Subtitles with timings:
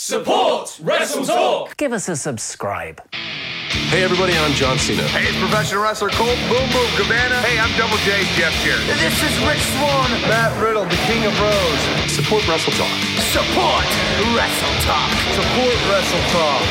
[0.00, 1.76] Support Wrestle Talk.
[1.76, 3.04] Give us a subscribe.
[3.92, 5.04] Hey everybody, I'm John Cena.
[5.12, 7.36] Hey, it's professional wrestler Colt Boom Boom Cabana.
[7.44, 8.80] Hey, I'm Double J Jeff here.
[8.96, 10.08] This is Rich Swann.
[10.24, 11.80] Matt Riddle, the King of Bros.
[12.08, 12.96] Support Wrestle Talk.
[13.28, 13.84] Support
[14.32, 15.12] Wrestle Talk.
[15.36, 16.64] Support Wrestle Talk.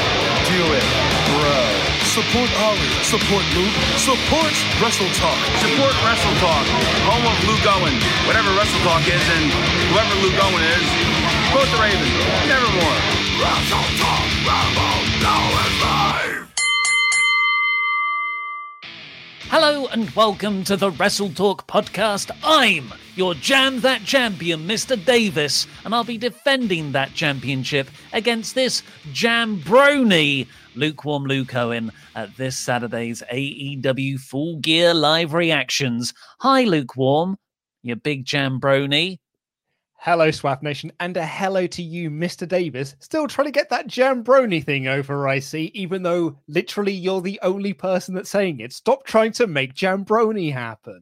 [0.50, 0.88] Do it,
[1.30, 1.62] bro.
[2.10, 2.94] Support Ollie.
[3.06, 3.78] Support Luke.
[4.02, 5.38] Support Wrestle Talk.
[5.62, 6.66] Support Wrestle Talk.
[7.06, 7.94] Home of Luke Owen.
[8.26, 9.54] Whatever Wrestle Talk is, and
[9.94, 10.86] whoever Luke Owen is,
[11.46, 12.10] support the Ravens.
[12.50, 13.19] Nevermore.
[19.52, 22.32] Hello and welcome to the Wrestle Talk podcast.
[22.44, 25.02] I'm your Jam That Champion, Mr.
[25.06, 30.46] Davis, and I'll be defending that championship against this Jambroni,
[30.76, 36.14] Lukewarm Luke Owen, at this Saturday's AEW Full Gear Live Reactions.
[36.42, 37.38] Hi, Lukewarm,
[37.84, 39.20] you big Jambroni.
[40.02, 42.48] Hello, Swap Nation, and a hello to you, Mr.
[42.48, 42.96] Davis.
[43.00, 47.38] Still trying to get that Jambroni thing over, I see, even though literally you're the
[47.44, 48.72] only person that's saying it.
[48.72, 51.02] Stop trying to make Jambroni happen.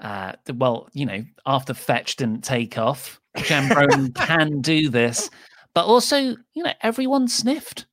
[0.00, 5.30] Uh, well, you know, after Fetch didn't take off, Jambroni can do this.
[5.72, 7.86] But also, you know, everyone sniffed,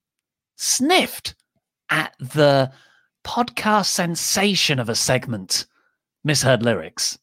[0.56, 1.36] sniffed
[1.92, 2.72] at the
[3.24, 5.68] podcast sensation of a segment,
[6.24, 7.20] misheard lyrics.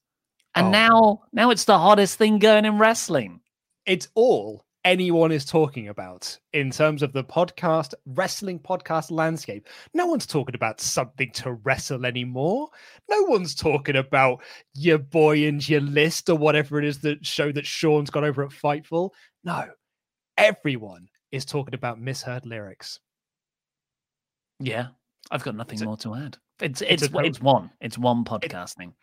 [0.59, 0.71] And Oh.
[0.71, 3.41] now, now it's the hottest thing going in wrestling.
[3.87, 9.69] It's all anyone is talking about in terms of the podcast, wrestling podcast landscape.
[9.95, 12.69] No one's talking about something to wrestle anymore.
[13.09, 14.43] No one's talking about
[14.75, 18.43] your boy and your list or whatever it is that show that Sean's got over
[18.43, 19.11] at Fightful.
[19.45, 19.69] No,
[20.37, 22.99] everyone is talking about misheard lyrics.
[24.61, 24.89] Yeah,
[25.31, 26.39] I've got nothing It's a- more to add.
[26.61, 27.71] It's it's it's a it's, one.
[27.81, 28.95] It's one podcasting.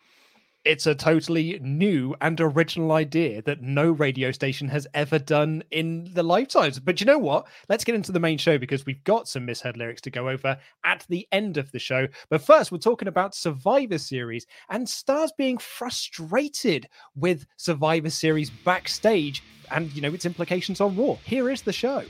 [0.66, 6.10] It's a totally new and original idea that no radio station has ever done in
[6.12, 6.80] the lifetimes.
[6.80, 7.46] But you know what?
[7.68, 10.58] Let's get into the main show because we've got some misheard lyrics to go over
[10.84, 12.08] at the end of the show.
[12.30, 19.44] But first, we're talking about Survivor Series and stars being frustrated with Survivor Series backstage
[19.70, 21.14] and, you know, its implications on Raw.
[21.22, 22.02] Here is the show.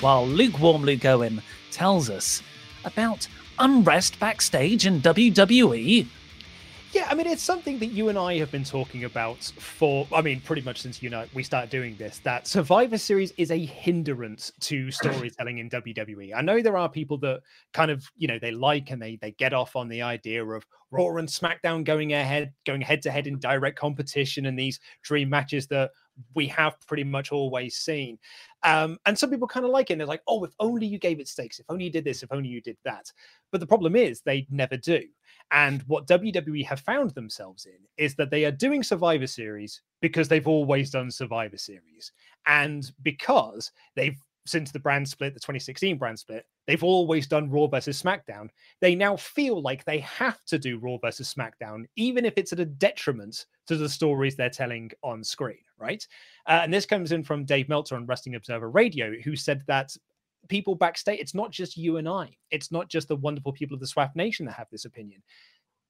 [0.00, 2.42] While lukewarm Luke Owen tells us
[2.84, 3.26] about
[3.58, 5.00] unrest backstage in.
[5.00, 6.06] WWE.
[6.92, 10.22] Yeah, I mean, it's something that you and I have been talking about for, I
[10.22, 12.20] mean, pretty much since you know we started doing this.
[12.20, 16.32] That Survivor Series is a hindrance to storytelling in WWE.
[16.34, 17.40] I know there are people that
[17.72, 20.66] kind of, you know, they like and they they get off on the idea of
[20.90, 25.28] Raw and SmackDown going ahead, going head to head in direct competition, and these dream
[25.28, 25.90] matches that
[26.34, 28.18] we have pretty much always seen.
[28.62, 29.94] Um, and some people kind of like it.
[29.94, 32.22] And they're like, oh, if only you gave it stakes, if only you did this,
[32.22, 33.10] if only you did that.
[33.52, 35.02] But the problem is they never do.
[35.52, 40.28] And what WWE have found themselves in is that they are doing Survivor Series because
[40.28, 42.12] they've always done Survivor Series.
[42.46, 47.66] And because they've, since the brand split, the 2016 brand split, they've always done Raw
[47.66, 48.48] versus SmackDown.
[48.80, 52.60] They now feel like they have to do Raw versus SmackDown, even if it's at
[52.60, 56.06] a detriment to the stories they're telling on screen, right?
[56.46, 59.96] Uh, and this comes in from Dave Meltzer on Wrestling Observer Radio, who said that
[60.48, 63.80] people backstage, it's not just you and I, it's not just the wonderful people of
[63.80, 65.22] the SWAF Nation that have this opinion.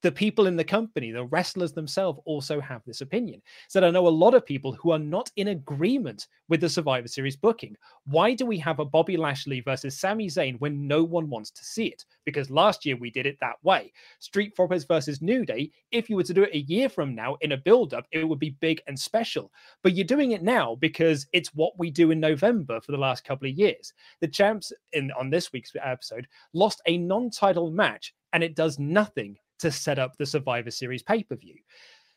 [0.02, 3.40] The people in the company, the wrestlers themselves, also have this opinion.
[3.69, 7.08] So I know a lot of people who are not in agreement with the Survivor
[7.08, 7.76] Series booking.
[8.04, 11.64] Why do we have a Bobby Lashley versus Sami Zayn when no one wants to
[11.64, 12.04] see it?
[12.25, 13.93] Because last year we did it that way.
[14.19, 17.37] Street Profits versus New Day, if you were to do it a year from now
[17.40, 19.50] in a build up, it would be big and special.
[19.82, 23.25] But you're doing it now because it's what we do in November for the last
[23.25, 23.94] couple of years.
[24.20, 29.38] The champs in on this week's episode lost a non-title match and it does nothing
[29.58, 31.56] to set up the Survivor Series pay-per-view.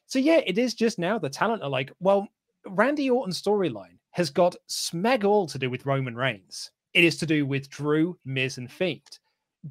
[0.05, 2.27] So yeah, it is just now the talent are like, well,
[2.67, 6.71] Randy Orton's storyline has got smeg all to do with Roman Reigns.
[6.93, 9.19] It is to do with Drew, Miz, and Fiend.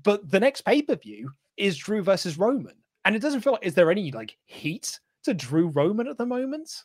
[0.05, 3.67] But the next pay per view is Drew versus Roman, and it doesn't feel like
[3.67, 6.85] is there any like heat to Drew Roman at the moment?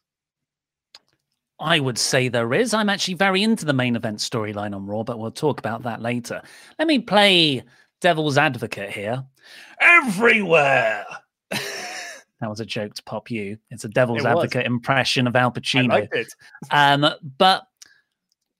[1.60, 2.74] I would say there is.
[2.74, 6.02] I'm actually very into the main event storyline on Raw, but we'll talk about that
[6.02, 6.42] later.
[6.80, 7.64] Let me play
[8.04, 9.24] devil's advocate here.
[9.80, 11.06] Everywhere.
[11.50, 13.58] that was a joke to pop you.
[13.72, 15.92] It's a devil's it advocate impression of Al Pacino.
[15.92, 16.28] I liked it.
[16.72, 17.64] um, but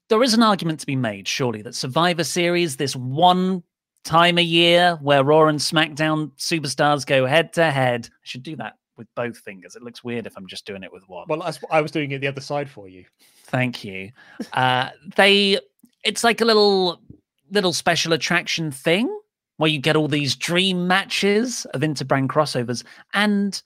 [0.10, 3.64] there is an argument to be made, surely, that Survivor Series, this one
[4.06, 8.08] time a year where Raw and SmackDown superstars go head to head.
[8.12, 9.76] I should do that with both fingers.
[9.76, 11.26] It looks weird if I'm just doing it with one.
[11.28, 13.04] Well, I was doing it the other side for you.
[13.46, 14.12] Thank you.
[14.54, 15.60] Uh, they,
[16.06, 17.02] it's like a little,
[17.52, 19.14] little special attraction thing
[19.58, 22.84] where you get all these dream matches of interbrand crossovers,
[23.14, 23.62] and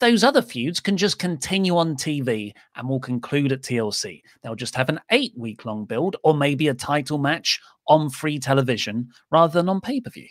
[0.00, 4.22] those other feuds can just continue on TV and will conclude at TLC.
[4.42, 8.38] They'll just have an eight week long build or maybe a title match on free
[8.38, 10.28] television rather than on pay per view.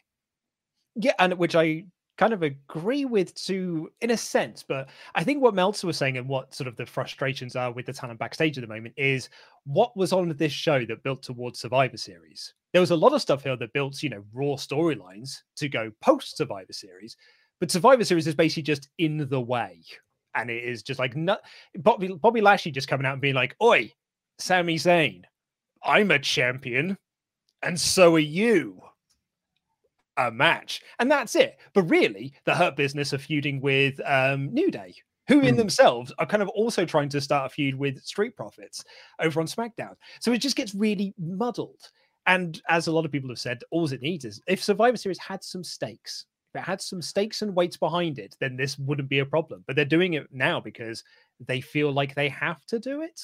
[0.95, 1.85] Yeah, and which I
[2.17, 6.17] kind of agree with to in a sense, but I think what Meltzer was saying
[6.17, 9.29] and what sort of the frustrations are with the talent backstage at the moment is
[9.65, 12.53] what was on this show that built towards Survivor Series.
[12.77, 15.91] There was a lot of stuff here that built, you know, raw storylines to go
[15.99, 17.17] post Survivor Series,
[17.59, 19.81] but Survivor Series is basically just in the way.
[20.35, 21.39] And it is just like not
[21.79, 23.91] Bobby Bobby Lashley just coming out and being like, Oi,
[24.37, 25.23] Sami Zayn,
[25.83, 26.99] I'm a champion,
[27.63, 28.79] and so are you.
[30.17, 30.83] A match.
[30.99, 31.57] And that's it.
[31.73, 34.93] But really, the Hurt Business are feuding with um, New Day,
[35.27, 35.57] who in mm.
[35.57, 38.83] themselves are kind of also trying to start a feud with Street Profits
[39.19, 39.95] over on SmackDown.
[40.19, 41.81] So it just gets really muddled.
[42.27, 45.17] And as a lot of people have said, all it needs is if Survivor Series
[45.17, 49.09] had some stakes, if it had some stakes and weights behind it, then this wouldn't
[49.09, 49.63] be a problem.
[49.65, 51.03] But they're doing it now because
[51.39, 53.19] they feel like they have to do it.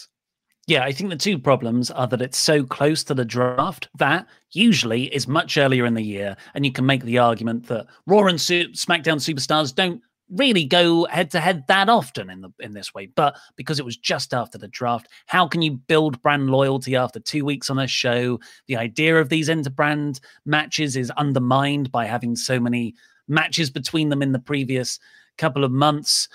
[0.66, 4.26] Yeah, I think the two problems are that it's so close to the draft that
[4.52, 8.28] usually is much earlier in the year, and you can make the argument that Raw
[8.28, 12.74] and Su- SmackDown superstars don't really go head to head that often in the in
[12.74, 13.08] this way.
[13.08, 17.20] But because it was just after the draft, how can you build brand loyalty after
[17.20, 18.40] two weeks on a show?
[18.68, 22.96] The idea of these interbrand matches is undermined by having so many
[23.28, 25.00] matches between them in the previous
[25.38, 26.28] couple of months.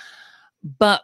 [0.78, 1.02] But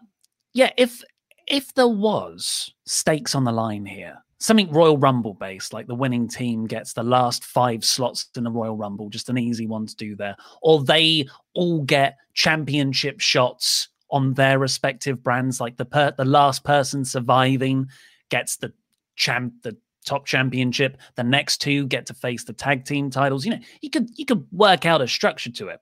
[0.53, 1.03] yeah, if
[1.47, 6.29] if there was stakes on the line here, something Royal Rumble based, like the winning
[6.29, 9.97] team gets the last five slots in the Royal Rumble, just an easy one to
[9.97, 16.15] do there, or they all get championship shots on their respective brands, like the per-
[16.17, 17.89] the last person surviving
[18.29, 18.73] gets the
[19.17, 20.99] champ the top championship.
[21.17, 23.45] The next two get to face the tag team titles.
[23.45, 25.81] You know, you could you could work out a structure to it.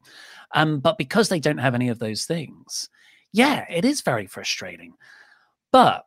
[0.54, 2.88] Um, but because they don't have any of those things,
[3.32, 4.94] yeah, it is very frustrating.
[5.72, 6.06] But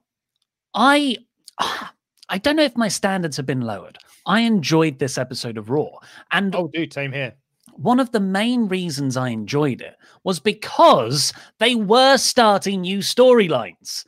[0.74, 1.18] I
[2.30, 3.98] I don't know if my standards have been lowered.
[4.26, 5.90] I enjoyed this episode of Raw.
[6.32, 7.34] And oh dude, same here.
[7.76, 14.06] One of the main reasons I enjoyed it was because they were starting new storylines.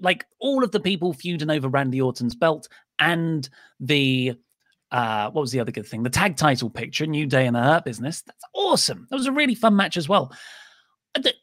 [0.00, 2.68] Like all of the people feuding over Randy Orton's belt
[2.98, 3.48] and
[3.80, 4.34] the
[4.90, 6.02] uh, what was the other good thing?
[6.02, 8.22] The tag title picture, New Day in the Hurt Business.
[8.22, 9.06] That's awesome.
[9.08, 10.32] That was a really fun match as well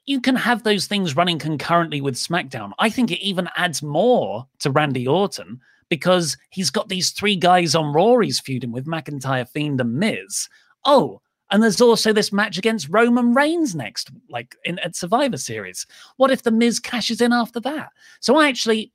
[0.06, 2.72] you can have those things running concurrently with SmackDown.
[2.80, 5.60] I think it even adds more to Randy Orton
[5.90, 10.48] because he's got these three guys on Raw he's feuding with McIntyre, Fiend, and Miz.
[10.86, 15.86] Oh, and there's also this match against Roman Reigns next, like in at Survivor Series.
[16.18, 17.90] What if the Miz cashes in after that?
[18.20, 18.92] So I actually,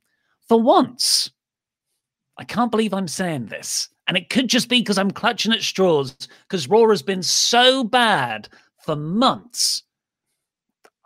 [0.47, 1.31] for once,
[2.37, 3.89] I can't believe I'm saying this.
[4.07, 6.15] And it could just be because I'm clutching at straws
[6.47, 8.47] because Raw has been so bad
[8.77, 9.83] for months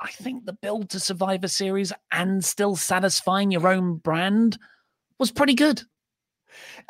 [0.02, 4.58] I think the build to Survivor Series and still satisfying your own brand
[5.20, 5.82] was pretty good.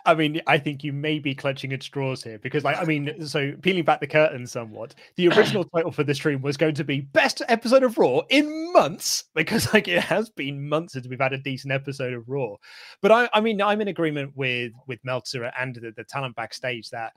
[0.05, 3.27] I mean, I think you may be clutching at straws here because, like, I mean,
[3.27, 6.83] so peeling back the curtain somewhat, the original title for the stream was going to
[6.83, 11.19] be Best Episode of Raw in months because, like, it has been months since we've
[11.19, 12.55] had a decent episode of Raw.
[13.01, 16.89] But I, I mean, I'm in agreement with with Meltzer and the, the talent backstage
[16.91, 17.11] that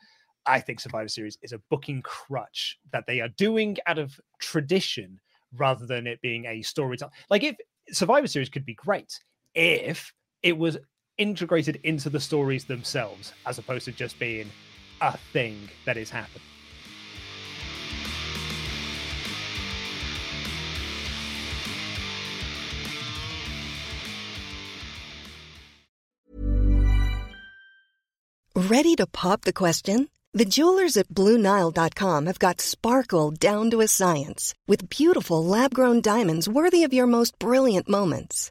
[0.47, 5.21] I think Survivor Series is a booking crutch that they are doing out of tradition
[5.55, 7.13] rather than it being a storytelling.
[7.31, 7.57] Like if
[7.91, 9.19] Survivor Series could be great
[9.55, 10.79] if it was
[11.19, 14.51] integrated into the stories themselves, as opposed to just being
[15.01, 16.43] a thing that is happening.
[28.55, 30.09] Ready to pop the question?
[30.35, 36.01] The jewelers at BlueNile.com have got sparkle down to a science with beautiful lab grown
[36.01, 38.51] diamonds worthy of your most brilliant moments.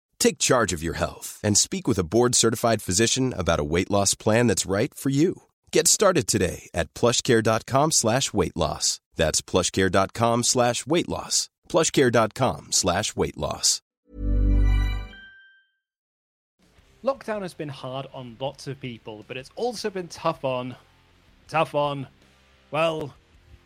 [0.21, 4.13] Take charge of your health and speak with a board-certified physician about a weight loss
[4.13, 5.41] plan that's right for you.
[5.71, 8.99] Get started today at plushcare.com slash weight loss.
[9.15, 11.49] That's plushcare.com slash weight loss.
[11.69, 13.81] Plushcare.com slash weight loss.
[17.03, 20.75] Lockdown has been hard on lots of people, but it's also been tough on,
[21.47, 22.05] tough on,
[22.69, 23.11] well,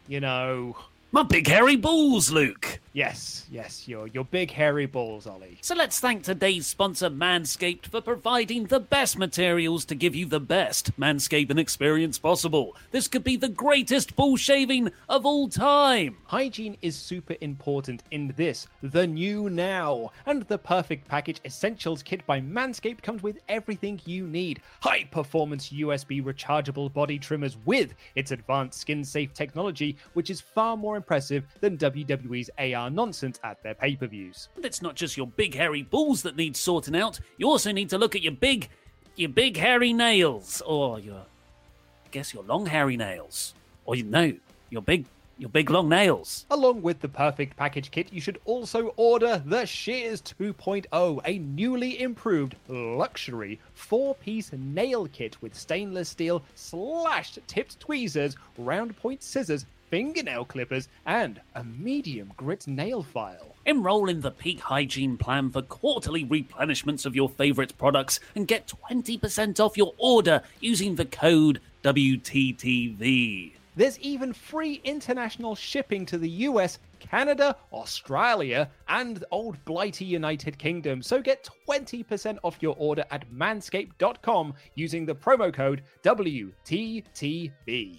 [0.07, 0.77] you know,
[1.11, 2.79] my big hairy balls, Luke.
[2.95, 5.57] Yes, yes, your your big hairy balls, Ollie.
[5.59, 10.39] So let's thank today's sponsor, Manscaped, for providing the best materials to give you the
[10.39, 12.73] best manscaping experience possible.
[12.91, 16.15] This could be the greatest ball shaving of all time.
[16.23, 20.11] Hygiene is super important in this, the new now.
[20.25, 24.61] And the perfect package essentials kit by Manscaped comes with everything you need.
[24.79, 30.77] High performance USB rechargeable body trimmers with its advanced skin safe technology, which is far
[30.77, 32.49] more impressive than WWE's
[32.85, 34.47] AR nonsense at their pay per views.
[34.63, 37.19] It's not just your big hairy balls that need sorting out.
[37.37, 38.69] You also need to look at your big,
[39.15, 44.33] your big hairy nails, or your, I guess your long hairy nails, or you know,
[44.69, 45.05] your big
[45.37, 46.45] your big long nails.
[46.49, 52.01] Along with the perfect package kit, you should also order the Shears 2.0, a newly
[52.01, 59.65] improved luxury four piece nail kit with stainless steel slashed tipped tweezers, round point scissors,
[59.89, 63.55] fingernail clippers, and a medium grit nail file.
[63.65, 68.71] Enroll in the Peak Hygiene Plan for quarterly replenishments of your favorite products and get
[68.89, 73.53] 20% off your order using the code WTTV.
[73.75, 76.79] There's even free international shipping to the US,
[77.15, 81.01] Canada, Australia, and old blighty United Kingdom.
[81.01, 87.53] So get 20% off your order at manscaped.com using the promo code WTTV.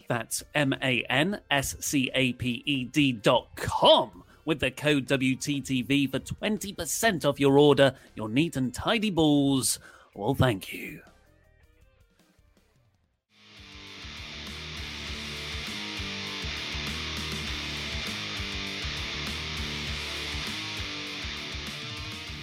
[0.06, 6.18] That's M A N S C A P E D.com with the code WTTV for
[6.18, 7.94] 20% off your order.
[8.16, 9.78] Your neat and tidy balls.
[10.14, 11.00] Well, thank you.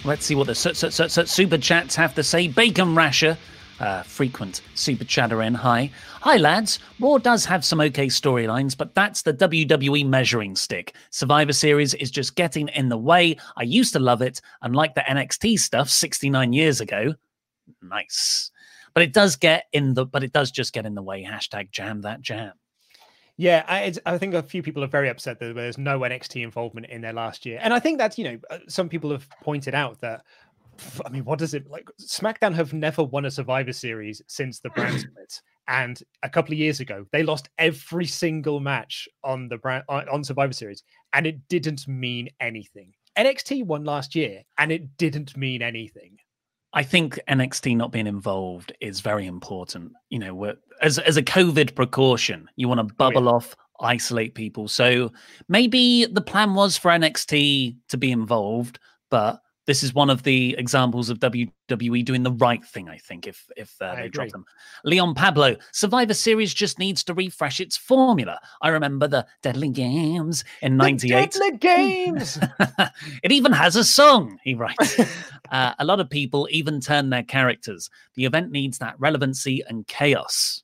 [0.06, 2.46] Let's see what the su- su- su- super chats have to say.
[2.46, 3.38] Bacon Rasher,
[3.80, 5.54] uh, frequent super chatter in.
[5.54, 5.90] Hi.
[6.20, 6.78] Hi, lads.
[7.00, 10.94] Raw does have some okay storylines, but that's the WWE measuring stick.
[11.08, 13.38] Survivor Series is just getting in the way.
[13.56, 17.14] I used to love it, unlike the NXT stuff 69 years ago.
[17.80, 18.50] Nice.
[18.92, 21.24] But it does get in the, but it does just get in the way.
[21.24, 22.52] Hashtag jam that jam.
[23.36, 26.86] Yeah, I, I, think a few people are very upset that there's no NXT involvement
[26.86, 29.74] in their last year, and I think that you know uh, some people have pointed
[29.74, 30.22] out that.
[31.06, 31.88] I mean, what does it like?
[32.00, 36.58] SmackDown have never won a Survivor Series since the brand split, and a couple of
[36.58, 41.48] years ago they lost every single match on the brand on Survivor Series, and it
[41.48, 42.92] didn't mean anything.
[43.18, 46.18] NXT won last year, and it didn't mean anything.
[46.74, 49.92] I think NXT not being involved is very important.
[50.10, 53.36] You know, as as a COVID precaution, you want to oh, bubble oh, yeah.
[53.36, 54.66] off, isolate people.
[54.68, 55.12] So
[55.48, 60.54] maybe the plan was for NXT to be involved, but this is one of the
[60.58, 64.44] examples of WWE doing the right thing, I think, if if uh, they drop them.
[64.84, 68.38] Leon Pablo, Survivor Series just needs to refresh its formula.
[68.60, 71.32] I remember the Deadly Games in '98.
[71.32, 72.38] Deadly Games.
[73.22, 74.38] it even has a song.
[74.42, 74.98] He writes.
[75.50, 77.88] uh, a lot of people even turn their characters.
[78.16, 80.63] The event needs that relevancy and chaos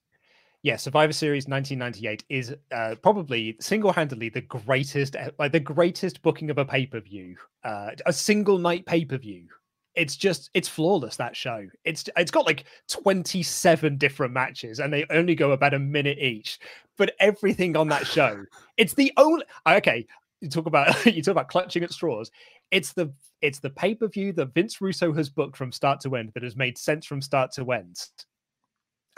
[0.62, 6.50] yeah, Survivor Series 1998 is uh, probably single-handedly the greatest, uh, like the greatest booking
[6.50, 9.46] of a pay-per-view, uh, a single night pay-per-view.
[9.94, 11.16] It's just, it's flawless.
[11.16, 11.66] That show.
[11.84, 16.58] It's, it's got like 27 different matches, and they only go about a minute each.
[16.98, 18.44] But everything on that show,
[18.76, 19.44] it's the only.
[19.66, 20.06] Okay,
[20.40, 22.30] you talk about you talk about clutching at straws.
[22.70, 26.42] It's the it's the pay-per-view that Vince Russo has booked from start to end that
[26.42, 27.96] has made sense from start to end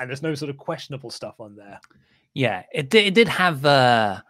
[0.03, 1.81] and there's no sort of questionable stuff on there.
[2.35, 4.21] Yeah, it did, it did have uh,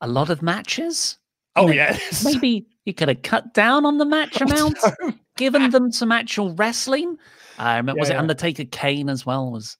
[0.00, 1.18] a lot of matches.
[1.56, 4.78] Oh yeah, maybe you could have cut down on the match amount,
[5.36, 7.18] given them some actual wrestling.
[7.58, 8.20] Uh, yeah, was it yeah.
[8.20, 9.50] Undertaker Kane as well?
[9.50, 9.76] Was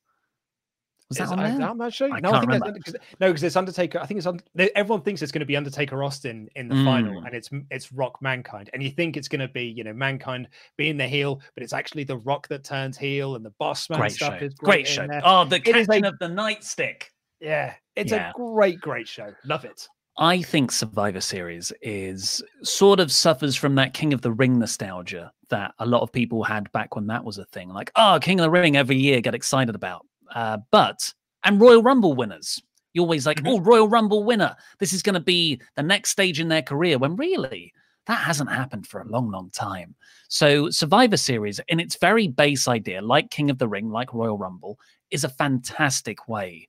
[1.09, 1.69] was that on there?
[1.69, 2.13] I'm not sure.
[2.13, 2.81] I no, can't I think remember.
[2.81, 4.01] Cause, no, because it's Undertaker.
[4.01, 4.41] I think it's on.
[4.75, 6.85] Everyone thinks it's going to be Undertaker Austin in the mm.
[6.85, 9.93] final, and it's it's Rock Mankind, and you think it's going to be you know
[9.93, 13.89] Mankind being the heel, but it's actually the Rock that turns heel, and the Boss
[13.89, 14.47] Man great stuff show.
[14.47, 15.07] is great, great show.
[15.25, 17.05] Oh, the catching a, of the nightstick.
[17.41, 18.31] Yeah, it's yeah.
[18.31, 19.33] a great, great show.
[19.45, 19.87] Love it.
[20.19, 25.31] I think Survivor Series is sort of suffers from that King of the Ring nostalgia
[25.51, 27.69] that a lot of people had back when that was a thing.
[27.69, 30.07] Like, oh, King of the Ring every year, get excited about.
[30.35, 31.13] Uh, but
[31.45, 32.61] and Royal Rumble winners.
[32.93, 33.49] You're always like, mm-hmm.
[33.49, 34.57] oh, Royal Rumble winner.
[34.79, 36.99] This is going to be the next stage in their career.
[36.99, 37.73] When really,
[38.07, 39.95] that hasn't happened for a long, long time.
[40.29, 44.39] So, Survivor Series, in its very base idea, like King of the Ring, like Royal
[44.39, 44.79] Rumble,
[45.11, 46.67] is a fantastic way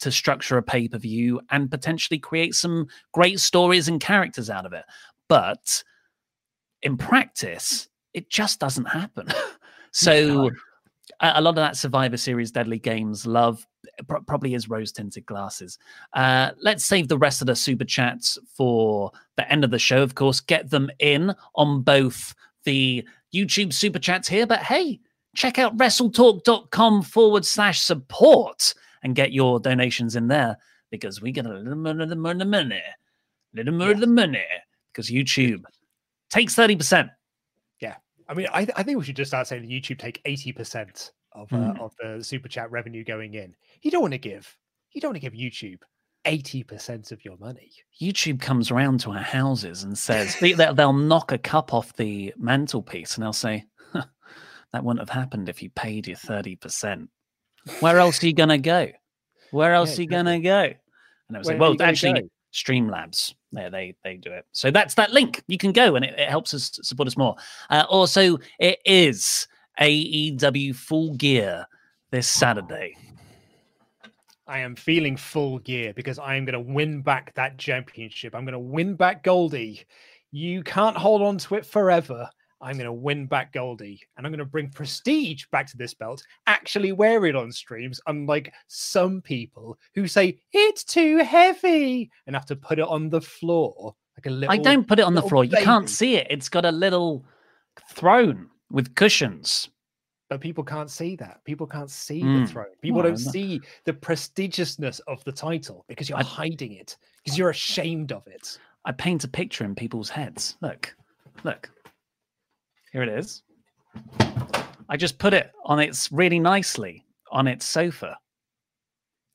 [0.00, 4.66] to structure a pay per view and potentially create some great stories and characters out
[4.66, 4.84] of it.
[5.28, 5.82] But
[6.82, 9.28] in practice, it just doesn't happen.
[9.92, 10.50] so.
[11.20, 13.66] A lot of that Survivor Series Deadly Games love
[14.26, 15.78] probably is rose tinted glasses.
[16.14, 20.02] Uh, let's save the rest of the super chats for the end of the show.
[20.02, 25.00] Of course, get them in on both the YouTube super chats here, but hey,
[25.34, 30.56] check out wrestletalk.com forward slash support and get your donations in there
[30.90, 32.82] because we get a little more of the money, money,
[33.54, 34.44] little more of the money
[34.92, 35.64] because YouTube
[36.30, 37.10] takes 30%.
[38.30, 41.52] I mean, I, I think we should just start saying that YouTube take 80% of
[41.52, 41.80] uh, Hmm.
[41.80, 43.54] of the super chat revenue going in.
[43.82, 44.56] You don't want to give
[44.92, 45.80] you don't want to give YouTube
[46.24, 47.70] eighty percent of your money.
[48.00, 51.94] YouTube comes around to our houses and says they, they'll, they'll knock a cup off
[51.96, 54.04] the mantelpiece and they'll say, "Huh,
[54.72, 57.10] "That wouldn't have happened if you paid your thirty percent."
[57.80, 58.88] Where else are you gonna go?
[59.50, 60.62] Where else Yeah, are you gonna go?
[61.28, 64.94] And I was like, "Well, actually, go?" Streamlabs, there they they do it." So that's
[64.94, 65.42] that link.
[65.46, 67.36] You can go and it, it helps us support us more.
[67.68, 69.46] Uh, also, it is
[69.80, 71.66] AEW Full Gear
[72.10, 72.96] this Saturday.
[74.50, 78.34] I am feeling full gear because I am going to win back that championship.
[78.34, 79.84] I'm going to win back Goldie.
[80.32, 82.28] You can't hold on to it forever.
[82.62, 85.94] I'm going to win back Goldie and I'm going to bring prestige back to this
[85.94, 92.36] belt, actually wear it on streams, unlike some people who say it's too heavy and
[92.36, 94.52] have to put it on the floor like a little.
[94.52, 95.44] I don't put it on the floor.
[95.44, 96.26] You can't see it.
[96.28, 97.24] It's got a little
[97.90, 99.68] throne with cushions.
[100.28, 101.42] But people can't see that.
[101.44, 102.46] People can't see Mm.
[102.46, 102.66] the throne.
[102.82, 107.50] People don't see the prestigiousness of the title because you're I- hiding it, because you're
[107.50, 108.58] ashamed of it.
[108.84, 110.56] I paint a picture in people's heads.
[110.60, 110.94] Look,
[111.42, 111.68] look.
[112.92, 113.42] Here it is.
[114.88, 118.18] I just put it on its really nicely on its sofa.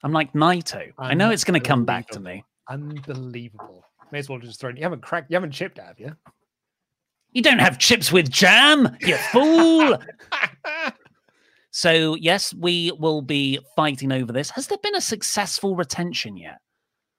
[0.03, 0.91] I'm like Naito.
[0.97, 2.43] I know it's going to come back to me.
[2.69, 3.85] Unbelievable.
[4.11, 4.77] May as well just throw it.
[4.77, 6.15] You haven't cracked, you haven't chipped, have you?
[7.31, 9.97] You don't have chips with jam, you fool.
[11.71, 14.49] so, yes, we will be fighting over this.
[14.51, 16.59] Has there been a successful retention yet?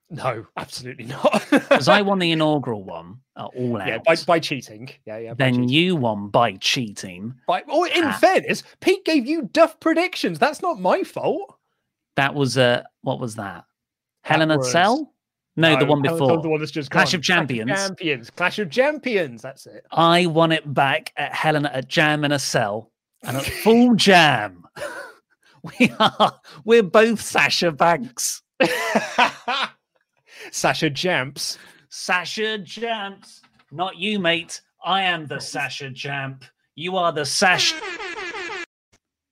[0.09, 1.45] No, absolutely not.
[1.51, 3.87] Because I won the inaugural one at All Out.
[3.87, 4.89] yeah, by, by cheating.
[5.05, 5.33] Yeah, yeah.
[5.33, 5.69] Then cheating.
[5.69, 7.33] you won by cheating.
[7.47, 8.17] By, oh, in Ah.
[8.19, 10.39] fairness, Pete gave you duff predictions.
[10.39, 11.57] That's not my fault.
[12.15, 13.65] That was uh what was that?
[14.29, 15.13] In a was- Cell?
[15.59, 16.41] No, the one Hell in a before.
[16.41, 17.19] The one that's just Clash gone.
[17.19, 17.71] of Champions.
[17.71, 18.29] Champions.
[18.29, 19.41] Clash of Champions.
[19.41, 19.85] That's it.
[19.91, 22.91] I won it back at Helena at Jam in a Cell
[23.23, 24.63] and at Full Jam.
[25.79, 28.41] We are we're both Sasha Banks.
[30.51, 31.57] Sasha Jamps.
[31.89, 33.41] Sasha Jamps.
[33.71, 34.61] Not you, mate.
[34.83, 36.45] I am the Sasha Jamp.
[36.75, 37.73] You are the Sash.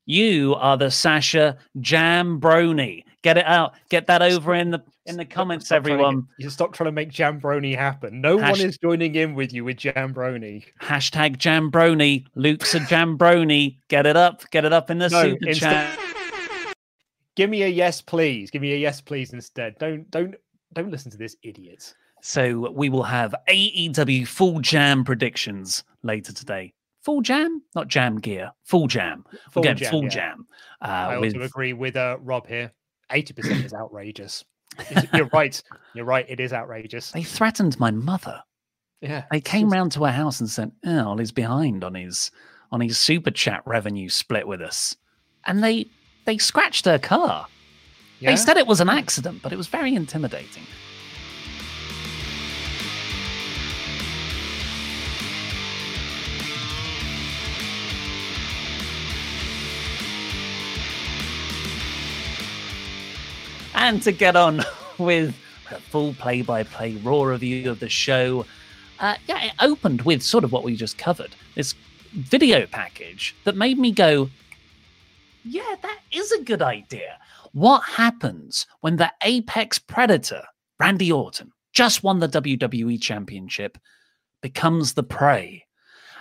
[0.05, 3.03] You are the Sasha Jambroni.
[3.23, 3.73] Get it out.
[3.89, 6.27] Get that over in the in the comments, Stop everyone.
[6.37, 8.21] You stop trying to make Jambroni happen.
[8.21, 10.63] No Hash- one is joining in with you with Jambroni.
[10.81, 12.25] Hashtag Jambroni.
[12.35, 13.77] Luke's a Jambroni.
[13.87, 14.43] Get it up.
[14.51, 15.99] Get it up in the no, super instead- chat.
[17.35, 18.49] Give me a yes, please.
[18.49, 19.33] Give me a yes, please.
[19.33, 20.35] Instead, don't don't
[20.75, 21.95] don't listen to this idiot.
[22.21, 26.73] So we will have AEW full jam predictions later today.
[27.01, 28.51] Full jam, not jam gear.
[28.63, 29.25] Full jam.
[29.51, 30.09] Full Again, jam, full yeah.
[30.09, 30.47] jam.
[30.81, 31.43] Uh, I also with...
[31.43, 32.71] agree with uh, Rob here.
[33.11, 34.43] 80% is outrageous.
[35.13, 35.61] You're right.
[35.93, 36.25] You're right.
[36.27, 37.11] It is outrageous.
[37.11, 38.41] They threatened my mother.
[39.01, 39.25] Yeah.
[39.31, 42.31] They came round to our house and said, "Oh, he's behind on his
[42.71, 44.95] on his super chat revenue split with us,"
[45.45, 45.85] and they
[46.25, 47.47] they scratched her car.
[48.25, 48.31] Yeah?
[48.31, 50.63] They said it was an accident, but it was very intimidating.
[63.75, 64.63] and to get on
[64.97, 65.35] with
[65.69, 68.43] a full play by play raw review of the show.
[68.99, 71.75] Uh, yeah, it opened with sort of what we just covered this
[72.13, 74.29] video package that made me go,
[75.43, 77.19] yeah, that is a good idea.
[77.55, 80.43] What happens when the apex predator,
[80.77, 83.77] Randy Orton, just won the WWE Championship,
[84.41, 85.63] becomes the prey?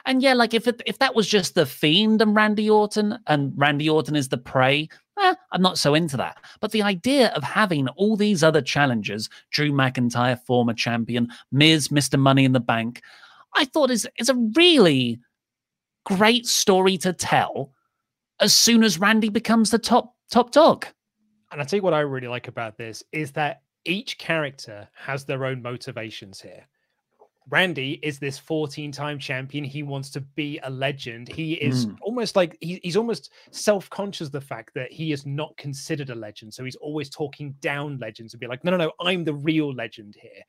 [0.05, 3.53] And yeah, like if it, if that was just the Fiend and Randy Orton, and
[3.57, 6.39] Randy Orton is the prey, eh, I'm not so into that.
[6.61, 12.17] But the idea of having all these other challengers, Drew McIntyre, former champion, Miz, Mr.
[12.17, 13.03] Money in the Bank,
[13.57, 15.19] I thought is is a really
[16.07, 17.73] great story to tell
[18.39, 20.87] as soon as Randy becomes the top top dog.
[21.55, 25.45] And I think what I really like about this is that each character has their
[25.45, 26.67] own motivations here.
[27.49, 29.63] Randy is this 14 time champion.
[29.63, 31.29] He wants to be a legend.
[31.29, 31.97] He is mm.
[32.03, 36.11] almost like he, he's almost self conscious of the fact that he is not considered
[36.11, 36.53] a legend.
[36.53, 39.73] So he's always talking down legends and be like, no, no, no, I'm the real
[39.73, 40.43] legend here.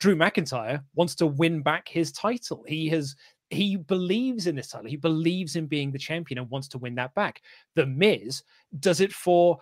[0.00, 2.62] Drew McIntyre wants to win back his title.
[2.68, 3.16] He has
[3.52, 4.88] he believes in this title.
[4.88, 7.42] He believes in being the champion and wants to win that back.
[7.76, 8.42] The Miz
[8.80, 9.58] does it for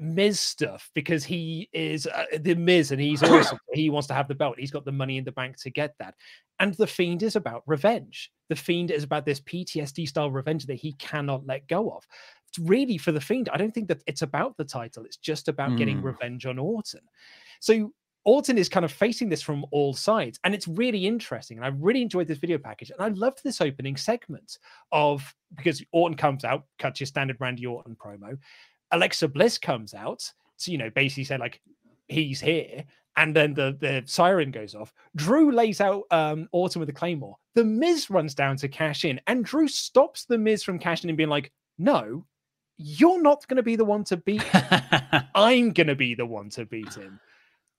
[0.00, 3.58] Miz stuff because he is uh, the Miz and he's awesome.
[3.72, 4.58] he wants to have the belt.
[4.58, 6.14] He's got the money in the bank to get that.
[6.58, 8.30] And the Fiend is about revenge.
[8.48, 12.04] The Fiend is about this PTSD style revenge that he cannot let go of.
[12.48, 13.48] It's really for the Fiend.
[13.52, 15.04] I don't think that it's about the title.
[15.04, 15.78] It's just about mm.
[15.78, 17.00] getting revenge on Orton.
[17.60, 17.92] So
[18.24, 21.58] Orton is kind of facing this from all sides, and it's really interesting.
[21.58, 24.58] And I really enjoyed this video package, and I loved this opening segment
[24.92, 28.38] of because Orton comes out, cuts your standard Randy Orton promo,
[28.92, 31.60] Alexa Bliss comes out to, you know, basically say, like,
[32.08, 32.84] he's here.
[33.16, 34.92] And then the, the siren goes off.
[35.16, 37.36] Drew lays out um, Orton with a claymore.
[37.54, 41.16] The Miz runs down to cash in, and Drew stops the Miz from cashing in,
[41.16, 42.24] being like, no,
[42.78, 44.42] you're not going to be the one to beat
[45.34, 47.20] I'm going to be the one to beat him.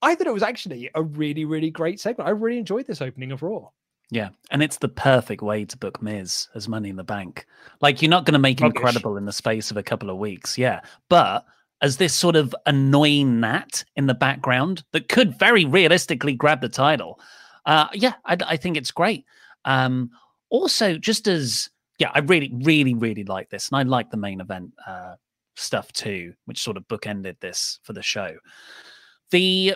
[0.01, 2.27] I thought it was actually a really, really great segment.
[2.27, 3.69] I really enjoyed this opening of Raw.
[4.13, 7.47] Yeah, and it's the perfect way to book Miz as Money in the Bank.
[7.81, 10.17] Like you're not going to make him credible in the space of a couple of
[10.17, 11.45] weeks, yeah, but
[11.81, 16.69] as this sort of annoying gnat in the background that could very realistically grab the
[16.69, 17.19] title.
[17.65, 19.25] Uh, yeah, I, I think it's great.
[19.65, 20.11] Um,
[20.51, 24.41] also, just as yeah, I really, really, really like this, and I like the main
[24.41, 25.15] event uh,
[25.55, 28.37] stuff too, which sort of bookended this for the show.
[29.31, 29.75] The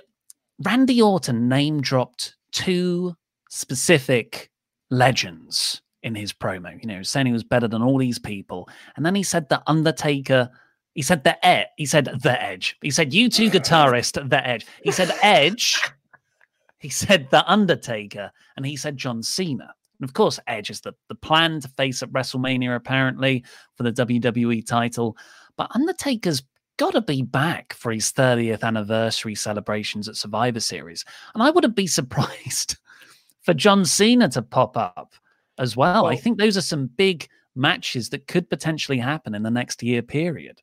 [0.64, 3.16] Randy Orton name dropped two
[3.50, 4.50] specific
[4.90, 6.82] legends in his promo.
[6.82, 9.62] You know, saying he was better than all these people, and then he said the
[9.68, 10.50] Undertaker.
[10.94, 11.68] He said the Edge.
[11.78, 12.76] He said the Edge.
[12.82, 14.66] He said you two guitarist the Edge.
[14.84, 15.80] He said Edge.
[16.80, 19.74] He said the Undertaker, and he said John Cena.
[20.00, 23.44] And of course, Edge is the, the plan to face at WrestleMania, apparently,
[23.76, 25.18] for the WWE title.
[25.56, 26.44] But Undertaker's
[26.78, 31.04] got to be back for his 30th anniversary celebrations at Survivor Series.
[31.34, 32.78] And I wouldn't be surprised
[33.48, 35.14] for John Cena to pop up
[35.58, 36.04] as well.
[36.04, 36.12] well.
[36.12, 40.02] I think those are some big matches that could potentially happen in the next year
[40.02, 40.62] period.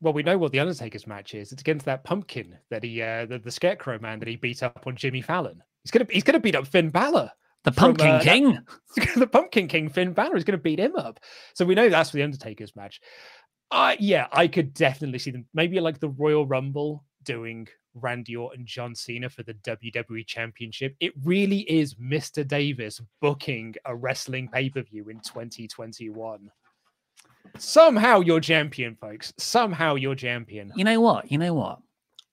[0.00, 1.52] Well, we know what the Undertaker's match is.
[1.52, 4.82] It's against that pumpkin that he, uh, the, the Scarecrow man that he beat up
[4.86, 5.62] on Jimmy Fallon.
[5.84, 7.30] He's gonna he's gonna beat up Finn Balor.
[7.64, 8.58] The Pumpkin from, uh, King.
[8.96, 11.20] That, the Pumpkin King Finn Balor is going to beat him up.
[11.54, 13.00] So we know that's for the Undertaker's match.
[13.70, 15.46] Uh, yeah, I could definitely see them.
[15.54, 20.96] Maybe like the Royal Rumble doing Randy Orton, John Cena for the WWE Championship.
[21.00, 22.46] It really is Mr.
[22.46, 26.50] Davis booking a wrestling pay per view in 2021.
[27.58, 29.32] Somehow you're champion, folks.
[29.38, 30.72] Somehow you're champion.
[30.74, 31.30] You know what?
[31.30, 31.80] You know what?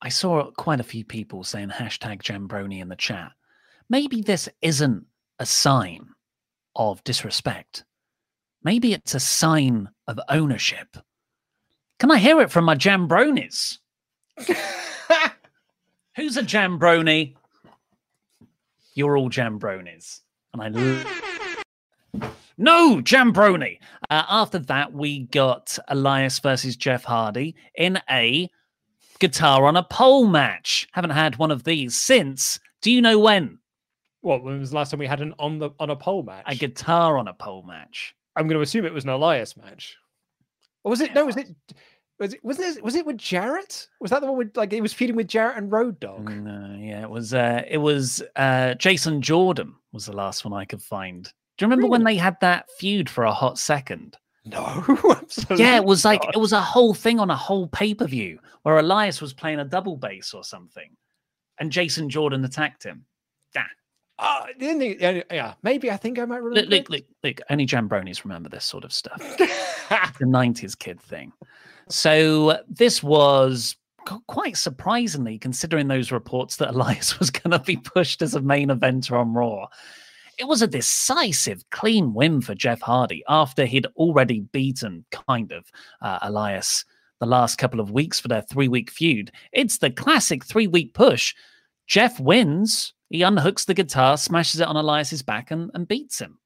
[0.01, 3.31] I saw quite a few people saying hashtag Jambroni in the chat.
[3.89, 5.05] Maybe this isn't
[5.39, 6.07] a sign
[6.75, 7.83] of disrespect.
[8.63, 10.97] Maybe it's a sign of ownership.
[11.99, 13.79] Can I hear it from my Jambronis?
[16.15, 17.35] Who's a jambroni?
[18.93, 20.21] You're all jambronis.
[20.53, 21.19] And I love
[22.59, 23.79] no, Jambroni.
[24.09, 28.49] Uh, after that, we got Elias versus Jeff Hardy in a
[29.19, 30.85] guitar on a pole match.
[30.91, 32.59] Haven't had one of these since.
[32.81, 33.59] Do you know when?
[34.19, 34.43] What?
[34.43, 36.43] When was the last time we had an on the on a pole match?
[36.47, 38.13] A guitar on a pole match.
[38.35, 39.95] I'm going to assume it was an Elias match.
[40.83, 41.13] Or was it?
[41.13, 41.47] No, was it?
[42.19, 42.43] Was it?
[42.43, 42.83] wasn't it?
[42.83, 43.87] Was it with Jarrett?
[44.01, 46.29] Was that the one with like he was feuding with Jarrett and Road Dog?
[46.29, 47.33] No, yeah, it was.
[47.33, 51.23] uh It was uh Jason Jordan was the last one I could find.
[51.23, 51.29] Do
[51.63, 51.91] you remember really?
[51.91, 54.17] when they had that feud for a hot second?
[54.45, 54.83] No,
[55.55, 56.35] yeah, it was like not.
[56.35, 59.59] it was a whole thing on a whole pay per view where Elias was playing
[59.59, 60.89] a double bass or something,
[61.59, 63.05] and Jason Jordan attacked him.
[63.55, 63.65] Yeah.
[64.17, 66.69] Uh, yeah, yeah, maybe I think I might remember.
[66.69, 69.19] Look, look, look, look, only jambronis remember this sort of stuff.
[69.37, 71.31] the 90s kid thing.
[71.89, 73.75] So this was
[74.27, 78.69] quite surprisingly, considering those reports that Elias was going to be pushed as a main
[78.69, 79.67] eventer on Raw.
[80.37, 85.65] It was a decisive, clean win for Jeff Hardy after he'd already beaten, kind of,
[86.01, 86.85] uh, Elias
[87.19, 89.31] the last couple of weeks for their three week feud.
[89.51, 91.35] It's the classic three week push.
[91.85, 96.37] Jeff wins he unhooks the guitar, smashes it on Elias's back, and, and beats him.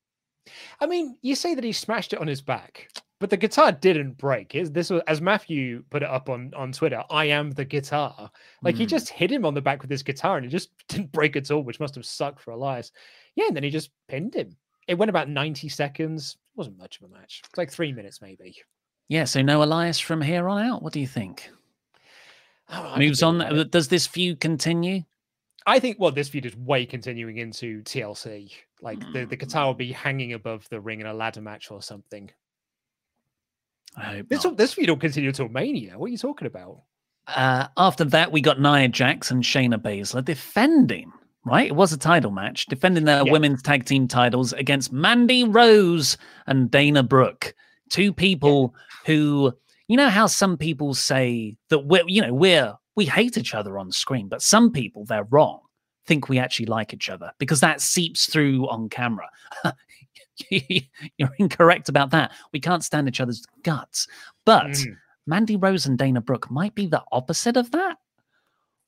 [0.80, 2.88] I mean, you say that he smashed it on his back,
[3.20, 4.52] but the guitar didn't break.
[4.52, 8.30] This was, as Matthew put it up on, on Twitter, I am the guitar.
[8.62, 8.80] Like mm.
[8.80, 8.90] he hmm.
[8.90, 11.50] just hit him on the back with his guitar and it just didn't break at
[11.52, 12.92] all, which must have sucked for Elias.
[13.36, 14.58] Yeah, and then he just pinned him.
[14.88, 16.38] It went about 90 seconds.
[16.54, 17.42] It wasn't much of a match.
[17.46, 18.58] It's like three minutes, maybe.
[19.08, 20.82] Yeah, so no Elias from here on out.
[20.82, 21.50] What do you think?
[22.70, 23.70] Oh, Moves on.
[23.70, 25.04] Does this feud continue?
[25.66, 28.52] I think well, this feud is way continuing into TLC.
[28.82, 31.82] Like the, the guitar will be hanging above the ring in a ladder match or
[31.82, 32.30] something.
[33.98, 34.58] I hope this not.
[34.58, 35.98] this feud will continue until Mania.
[35.98, 36.82] What are you talking about?
[37.28, 41.12] Uh, after that, we got Nia Jax and Shayna Baszler defending.
[41.46, 43.32] Right, it was a title match, defending their yeah.
[43.32, 47.54] women's tag team titles against Mandy Rose and Dana Brooke,
[47.90, 49.14] two people yeah.
[49.14, 49.54] who,
[49.90, 53.78] you know, how some people say that we're, you know, we're we hate each other
[53.78, 55.60] on screen, but some people, they're wrong,
[56.06, 59.30] think we actually like each other because that seeps through on camera.
[60.50, 62.32] You're incorrect about that.
[62.52, 64.08] We can't stand each other's guts.
[64.46, 64.96] But mm.
[65.26, 67.98] Mandy Rose and Dana Brooke might be the opposite of that.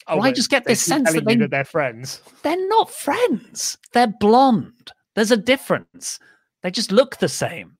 [0.07, 2.21] Oh, I just get this sense that, they, that they're friends.
[2.43, 3.77] They're not friends.
[3.93, 4.91] They're blonde.
[5.15, 6.19] There's a difference.
[6.61, 7.77] They just look the same.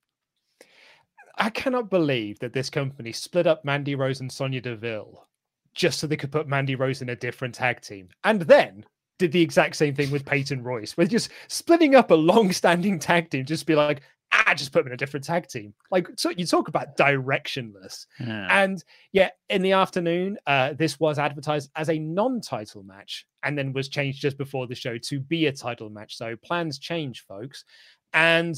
[1.38, 5.26] I cannot believe that this company split up Mandy Rose and Sonya Deville
[5.74, 8.08] just so they could put Mandy Rose in a different tag team.
[8.24, 8.84] And then
[9.18, 10.96] did the exact same thing with Peyton Royce.
[10.96, 14.02] We're just splitting up a long-standing tag team, just be like,
[14.32, 15.72] ah, just put them in a different tag team.
[15.90, 18.06] Like, so you talk about directionless.
[18.20, 18.48] Yeah.
[18.50, 23.72] And yeah, in the afternoon, uh, this was advertised as a non-title match, and then
[23.72, 26.16] was changed just before the show to be a title match.
[26.16, 27.64] So plans change, folks.
[28.12, 28.56] And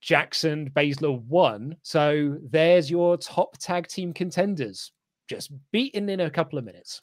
[0.00, 1.76] Jax and Baszler won.
[1.82, 4.92] So there's your top tag team contenders
[5.28, 7.00] just beaten in a couple of minutes.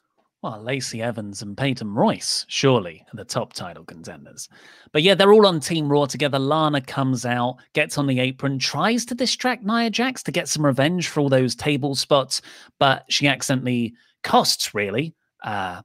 [0.48, 4.48] Well, Lacey Evans and Peyton Royce, surely, are the top title contenders.
[4.94, 6.40] But yeah, they're all on Team Raw together.
[6.40, 10.66] Lana comes out, gets on the apron, tries to distract Nia Jax to get some
[10.66, 12.42] revenge for all those table spots,
[12.80, 15.82] but she accidentally costs, really, uh,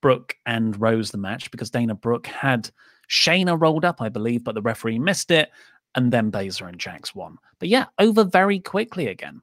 [0.00, 2.70] Brooke and Rose the match because Dana Brooke had
[3.10, 5.50] Shayna rolled up, I believe, but the referee missed it,
[5.96, 7.36] and then Baszler and Jax won.
[7.58, 9.42] But yeah, over very quickly again.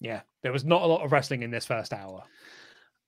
[0.00, 2.24] Yeah, there was not a lot of wrestling in this first hour.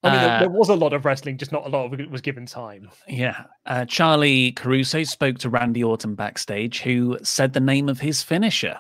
[0.03, 2.11] I mean, uh, there, was a lot of wrestling, just not a lot of it
[2.11, 2.89] was given time.
[3.09, 3.45] Yeah.
[3.65, 8.79] Uh, Charly Caruso spoke to Randy Orton backstage, who said the name of his finisher.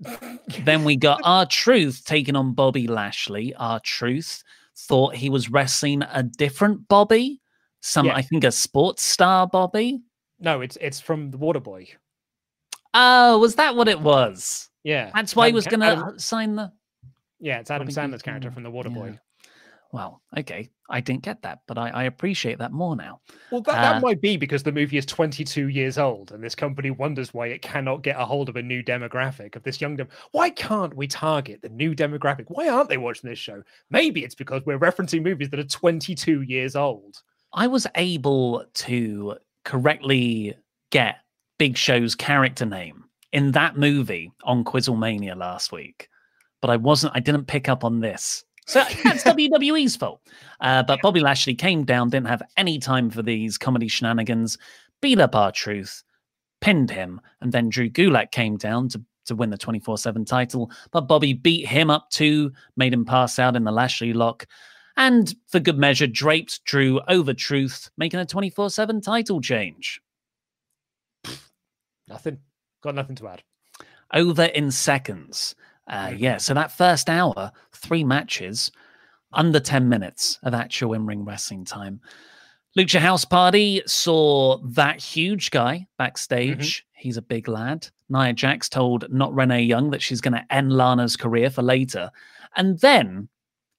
[0.64, 3.54] then we got R-Truth taking on Bobby Lashley.
[3.54, 4.42] R-Truth
[4.76, 7.40] thought he was wrestling a different Bobby,
[7.82, 8.14] some yeah.
[8.14, 10.00] I think a sports star Bobby.
[10.38, 11.88] No, it's it's from the Waterboy.
[12.94, 14.68] Oh, was that what it was?
[14.82, 16.72] Yeah, that's why he was going to sign the.
[17.38, 19.12] Yeah, it's Adam Sandler's character from The Waterboy.
[19.12, 19.18] Yeah.
[19.92, 23.20] Well, okay, I didn't get that, but I, I appreciate that more now.
[23.50, 26.54] Well, that, that uh, might be because the movie is 22 years old, and this
[26.54, 29.96] company wonders why it cannot get a hold of a new demographic of this young.
[29.96, 32.44] Dem- why can't we target the new demographic?
[32.48, 33.62] Why aren't they watching this show?
[33.90, 37.16] Maybe it's because we're referencing movies that are 22 years old.
[37.52, 40.54] I was able to correctly
[40.90, 41.16] get
[41.58, 46.08] Big Show's character name in that movie on Quizzlemania last week
[46.60, 47.12] but I wasn't.
[47.16, 48.44] I didn't pick up on this.
[48.70, 50.20] So that's WWE's fault.
[50.60, 54.58] Uh, but Bobby Lashley came down, didn't have any time for these comedy shenanigans,
[55.02, 56.04] beat up R-Truth,
[56.60, 60.70] pinned him, and then Drew Gulak came down to to win the 24 7 title.
[60.92, 64.46] But Bobby beat him up too, made him pass out in the Lashley lock.
[64.96, 70.00] And for good measure, draped Drew over Truth, making a 24 7 title change.
[72.08, 72.38] Nothing.
[72.82, 73.42] Got nothing to add.
[74.12, 75.56] Over in seconds.
[75.90, 78.70] Uh, yeah, so that first hour, three matches,
[79.32, 82.00] under 10 minutes of actual in ring wrestling time.
[82.78, 86.78] Lucha House Party saw that huge guy backstage.
[86.78, 87.00] Mm-hmm.
[87.02, 87.88] He's a big lad.
[88.08, 92.10] Nia Jax told not Renee Young that she's going to end Lana's career for later.
[92.56, 93.28] And then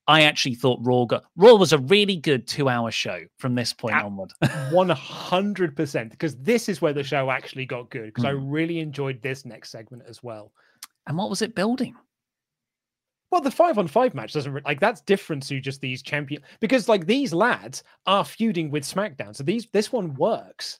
[0.07, 3.71] I actually thought Raw got Raw was a really good two hour show from this
[3.71, 4.05] point Ah.
[4.05, 4.33] onward.
[4.71, 6.11] One hundred percent.
[6.11, 8.07] Because this is where the show actually got good.
[8.07, 8.45] Because I Mm.
[8.47, 10.51] really enjoyed this next segment as well.
[11.07, 11.95] And what was it building?
[13.31, 16.89] Well, the five on five match doesn't like that's different to just these champion because
[16.89, 20.79] like these lads are feuding with SmackDown, so these this one works.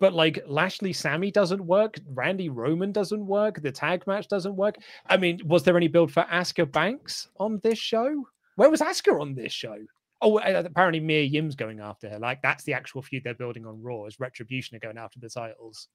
[0.00, 4.76] But like Lashley Sami doesn't work, Randy Roman doesn't work, the tag match doesn't work.
[5.06, 8.26] I mean, was there any build for Asuka Banks on this show?
[8.56, 9.76] Where was Asuka on this show?
[10.22, 12.18] Oh, uh, apparently Mia Yim's going after her.
[12.18, 14.06] Like that's the actual feud they're building on Raw.
[14.06, 15.88] Is Retribution are going after the titles?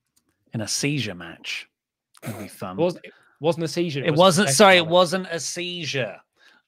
[0.54, 1.68] In a seizure match.
[2.22, 2.80] That'd be fun.
[2.80, 4.04] It wasn't, it wasn't a seizure.
[4.04, 4.50] It a wasn't.
[4.50, 6.18] Sorry, it wasn't a seizure.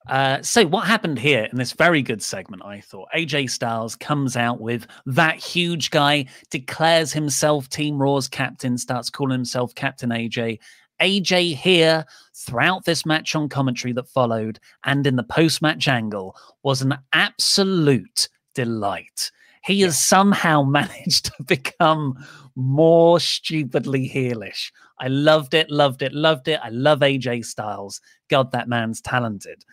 [0.07, 2.61] Uh, so what happened here in this very good segment?
[2.65, 8.77] I thought AJ Styles comes out with that huge guy, declares himself Team Raw's captain,
[8.77, 10.59] starts calling himself Captain AJ.
[11.01, 12.05] AJ here
[12.35, 16.97] throughout this match on commentary that followed and in the post match angle was an
[17.13, 19.31] absolute delight.
[19.63, 22.23] He has somehow managed to become
[22.55, 24.71] more stupidly heelish.
[24.99, 26.59] I loved it, loved it, loved it.
[26.63, 28.01] I love AJ Styles.
[28.29, 29.63] God, that man's talented.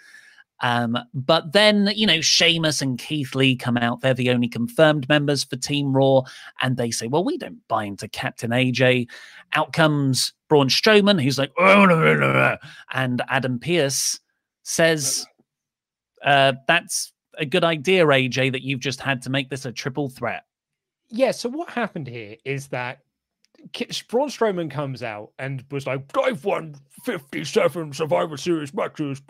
[0.63, 4.01] Um, but then, you know, Sheamus and Keith Lee come out.
[4.01, 6.23] They're the only confirmed members for Team Raw.
[6.61, 9.09] And they say, well, we don't buy into Captain AJ.
[9.55, 12.57] Out comes Braun Strowman, who's like, oh, no, no, no, no."
[12.93, 14.21] and Adam Pearce
[14.63, 15.27] says,
[16.25, 20.11] uh, that's a good idea, AJ, that you've just had to make this a triple
[20.11, 20.45] threat.
[21.09, 22.99] yeah, so what happened here is that
[24.09, 29.21] Braun Strowman comes out and was like, I've won 57 Survivor Series matches.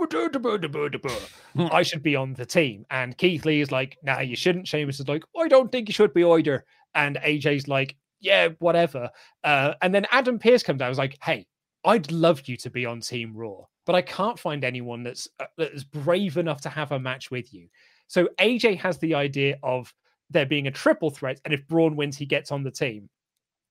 [1.72, 2.86] I should be on the team.
[2.90, 4.68] And Keith Lee is like, nah, you shouldn't.
[4.68, 6.64] Sheamus is like, I don't think you should be either.
[6.94, 9.10] And AJ's like, yeah, whatever.
[9.44, 11.46] Uh, and then Adam Pearce comes out and was like, hey,
[11.84, 15.46] I'd love you to be on Team Raw, but I can't find anyone that's uh,
[15.56, 17.68] that's brave enough to have a match with you.
[18.06, 19.92] So AJ has the idea of
[20.28, 23.08] there being a triple threat, and if Braun wins, he gets on the team.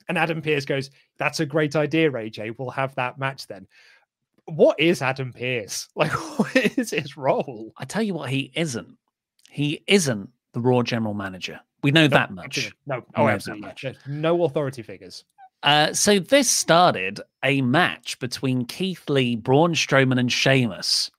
[0.10, 2.58] And Adam Pearce goes, "That's a great idea, AJ.
[2.58, 3.67] We'll have that match then."
[4.45, 6.12] What is Adam Pearce like?
[6.12, 7.72] What is his role?
[7.78, 8.98] I tell you what, he isn't.
[9.50, 11.60] He isn't the Raw general manager.
[11.82, 12.58] We know that much.
[12.58, 12.80] Absolutely.
[12.88, 13.67] No, oh, absolutely.
[13.67, 13.86] much.
[14.06, 15.24] No authority figures.
[15.63, 21.12] Uh, so this started a match between Keith Lee, Braun Strowman, and Sheamus.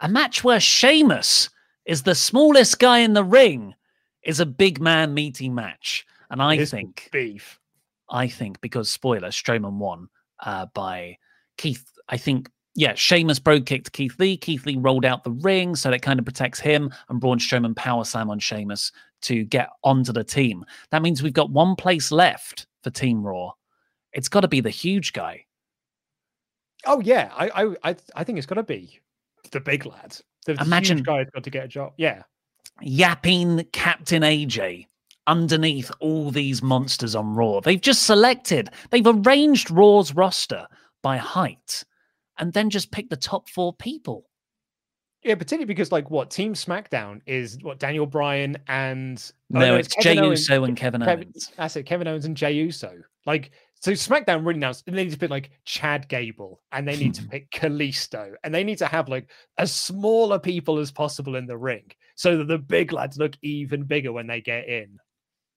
[0.00, 1.50] A match where Sheamus
[1.84, 3.74] is the smallest guy in the ring,
[4.22, 7.57] is a big man meeting match, and I His think beef.
[8.10, 10.08] I think because spoiler, Strowman won
[10.40, 11.18] uh, by
[11.56, 11.84] Keith.
[12.08, 14.36] I think yeah, Sheamus bro kicked Keith Lee.
[14.36, 16.92] Keith Lee rolled out the ring, so that kind of protects him.
[17.08, 18.92] And Braun Strowman power slam on Sheamus
[19.22, 20.64] to get onto the team.
[20.90, 23.52] That means we've got one place left for Team Raw.
[24.12, 25.44] It's got to be the huge guy.
[26.86, 29.00] Oh yeah, I I I, I think it's got to be
[29.50, 30.16] the big lad.
[30.46, 31.92] The huge Imagine- guy's got to get a job.
[31.96, 32.22] Yeah,
[32.80, 34.86] yapping Captain AJ
[35.28, 37.60] underneath all these monsters on Raw.
[37.60, 40.66] They've just selected, they've arranged Raw's roster
[41.02, 41.84] by height
[42.38, 44.24] and then just picked the top four people.
[45.22, 49.94] yeah, particularly because like what Team SmackDown is what Daniel Bryan and oh, No, it's
[49.96, 51.52] Jey Uso and Kevin Owens.
[51.56, 52.94] That's it, Kevin Owens and Jey Uso.
[53.26, 57.14] Like so, SmackDown really now they need to pick like Chad Gable and they need
[57.14, 61.46] to pick Kalisto and they need to have like as smaller people as possible in
[61.46, 64.98] the ring so that the big lads look even bigger when they get in.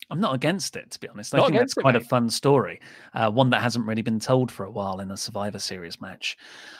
[0.09, 1.33] I'm not against it, to be honest.
[1.33, 2.81] I Not think that's it, quite a fun story,
[3.13, 6.37] uh, one that hasn't really been told for a while in a Survivor Series match.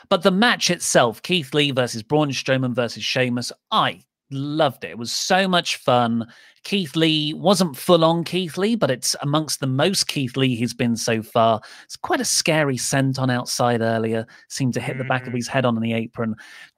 [0.10, 4.92] But the match itself, Keith Lee versus Braun Strowman versus Sheamus, I loved it.
[4.92, 6.28] It was so much fun.
[6.64, 10.74] Keith Lee wasn't full on Keith Lee, but it's amongst the most Keith Lee he's
[10.74, 11.62] been so far.
[11.86, 14.26] It's quite a scary scent on outside earlier.
[14.50, 15.38] Seemed to hit the back of Mm.
[15.38, 16.36] his head on the apron.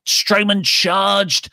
[0.07, 1.49] Strowman charged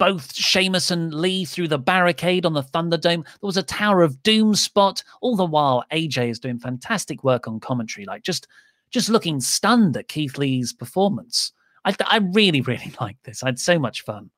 [0.00, 3.22] both Sheamus and Lee through the barricade on the Thunderdome.
[3.22, 5.04] There was a Tower of Doom spot.
[5.20, 8.48] All the while, AJ is doing fantastic work on commentary, like just
[8.90, 11.52] just looking stunned at Keith Lee's performance.
[11.84, 13.42] I, I really, really like this.
[13.42, 14.30] I had so much fun.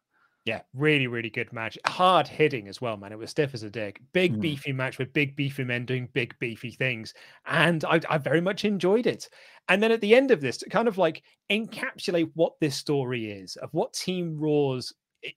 [0.44, 1.78] Yeah, really, really good match.
[1.86, 3.12] Hard hitting as well, man.
[3.12, 4.00] It was stiff as a dick.
[4.12, 4.40] Big Mm.
[4.40, 7.14] beefy match with big beefy men doing big beefy things,
[7.46, 9.28] and I, I very much enjoyed it.
[9.68, 13.30] And then at the end of this, to kind of like encapsulate what this story
[13.30, 14.92] is of what Team Raw's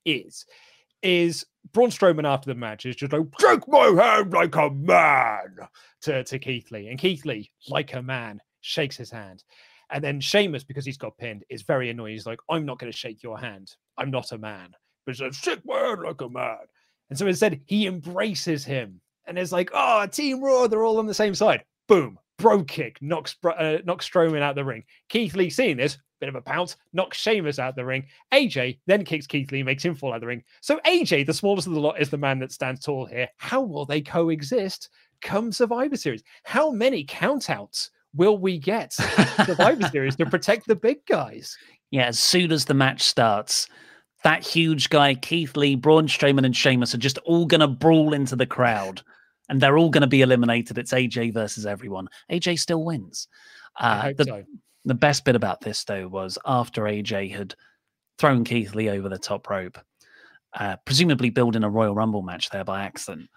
[0.06, 0.46] is,
[1.02, 5.58] is Braun Strowman after the match is just like, shake my hand like a man
[6.02, 6.88] to, to Keith Lee.
[6.88, 9.44] And Keith Lee, like a man, shakes his hand.
[9.92, 12.12] And then Sheamus, because he's got pinned, is very annoyed.
[12.12, 13.76] He's like, I'm not going to shake your hand.
[13.98, 14.70] I'm not a man.
[15.06, 16.58] But he's like, shake my hand like a man.
[17.10, 19.00] And so instead, he embraces him.
[19.28, 21.64] And it's like, oh, Team Raw, they're all on the same side.
[21.88, 22.18] Boom.
[22.38, 24.84] Bro kick knocks, uh, knocks Strowman out the ring.
[25.08, 28.06] Keith Lee seeing this, bit of a pounce, knocks Sheamus out of the ring.
[28.34, 30.44] AJ then kicks Keith Lee, makes him fall out the ring.
[30.62, 33.28] So AJ, the smallest of the lot, is the man that stands tall here.
[33.38, 34.90] How will they coexist
[35.22, 36.24] come Survivor Series?
[36.44, 38.94] How many countouts will we get
[39.46, 41.58] Survivor Series to protect the big guys?
[41.92, 43.68] Yeah, as soon as the match starts,
[44.24, 48.14] that huge guy, Keith Lee, Braun Strowman, and Sheamus are just all going to brawl
[48.14, 49.02] into the crowd
[49.50, 50.78] and they're all going to be eliminated.
[50.78, 52.08] It's AJ versus everyone.
[52.32, 53.28] AJ still wins.
[53.80, 54.44] Uh, the, so.
[54.86, 57.56] The best bit about this, though, was after AJ had
[58.18, 59.78] thrown Keith Lee over the top rope,
[60.54, 63.30] uh, presumably building a Royal Rumble match there by accident,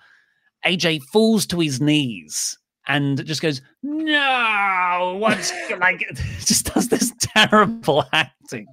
[0.65, 6.05] AJ falls to his knees and just goes, No, what's like,
[6.41, 8.67] just does this terrible acting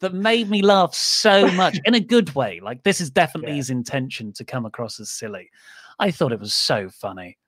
[0.00, 2.60] that made me laugh so much in a good way.
[2.60, 3.56] Like, this is definitely yeah.
[3.56, 5.50] his intention to come across as silly.
[5.98, 7.38] I thought it was so funny.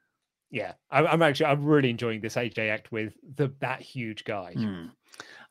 [0.50, 4.54] Yeah, I'm, actually I'm really enjoying this AJ act with the that huge guy.
[4.56, 4.90] Mm.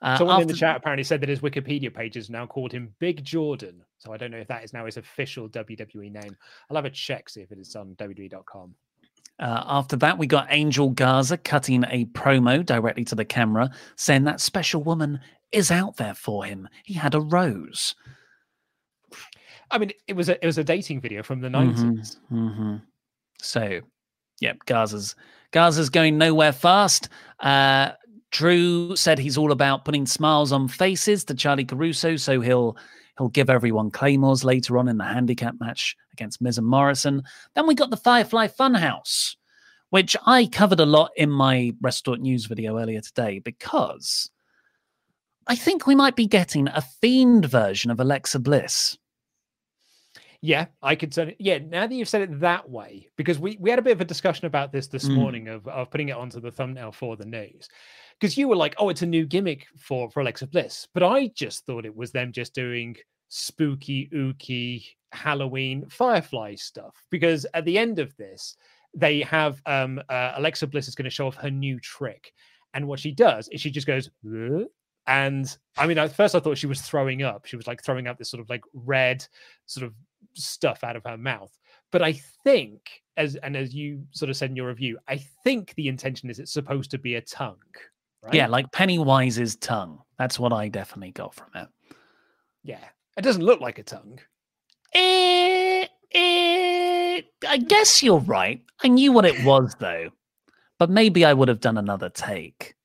[0.01, 0.41] Uh, Someone after...
[0.43, 3.83] in the chat apparently said that his Wikipedia page has now called him Big Jordan.
[3.97, 6.35] So I don't know if that is now his official WWE name.
[6.69, 8.75] I'll have a check see if it is on WWE.com.
[9.37, 14.23] Uh, after that, we got Angel Garza cutting a promo directly to the camera, saying
[14.23, 15.19] that special woman
[15.51, 16.69] is out there for him.
[16.83, 17.95] He had a rose.
[19.71, 22.75] I mean, it was a it was a dating video from the 90s mm-hmm, mm-hmm.
[23.41, 23.81] So,
[24.39, 25.15] yep, Garza's
[25.51, 27.09] Garza's going nowhere fast.
[27.39, 27.91] Uh,
[28.31, 32.75] Drew said he's all about putting smiles on faces to Charly Caruso, so he'll
[33.17, 37.23] he'll give everyone claymores later on in the handicap match against Miz and Morrison.
[37.53, 39.35] Then we got the Firefly Funhouse,
[39.89, 44.29] which I covered a lot in my Restore News video earlier today because
[45.47, 48.97] I think we might be getting a fiend version of Alexa Bliss.
[50.45, 51.57] Yeah, I could say yeah.
[51.57, 54.05] Now that you've said it that way, because we, we had a bit of a
[54.05, 55.15] discussion about this this mm.
[55.15, 57.67] morning of, of putting it onto the thumbnail for the news,
[58.19, 61.29] because you were like, oh, it's a new gimmick for for Alexa Bliss, but I
[61.29, 62.95] just thought it was them just doing
[63.27, 66.93] spooky, ooky Halloween Firefly stuff.
[67.09, 68.55] Because at the end of this,
[68.93, 72.31] they have um uh, Alexa Bliss is going to show off her new trick,
[72.75, 74.11] and what she does is she just goes.
[75.07, 77.45] And I mean, at first I thought she was throwing up.
[77.45, 79.25] She was like throwing out this sort of like red,
[79.67, 79.93] sort of
[80.35, 81.51] stuff out of her mouth.
[81.91, 82.13] But I
[82.43, 82.81] think,
[83.17, 86.39] as and as you sort of said in your review, I think the intention is
[86.39, 87.55] it's supposed to be a tongue.
[88.23, 88.33] Right?
[88.33, 89.99] Yeah, like Pennywise's tongue.
[90.17, 91.67] That's what I definitely got from it.
[92.63, 92.83] Yeah,
[93.17, 94.19] it doesn't look like a tongue.
[94.93, 98.61] Eh, eh, I guess you're right.
[98.83, 100.09] I knew what it was though,
[100.79, 102.75] but maybe I would have done another take.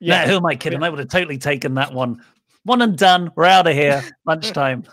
[0.00, 0.82] Yeah, no, who am I kidding?
[0.82, 2.22] I would have totally taken that one.
[2.64, 3.30] One and done.
[3.36, 4.02] We're out of here.
[4.26, 4.84] Lunchtime.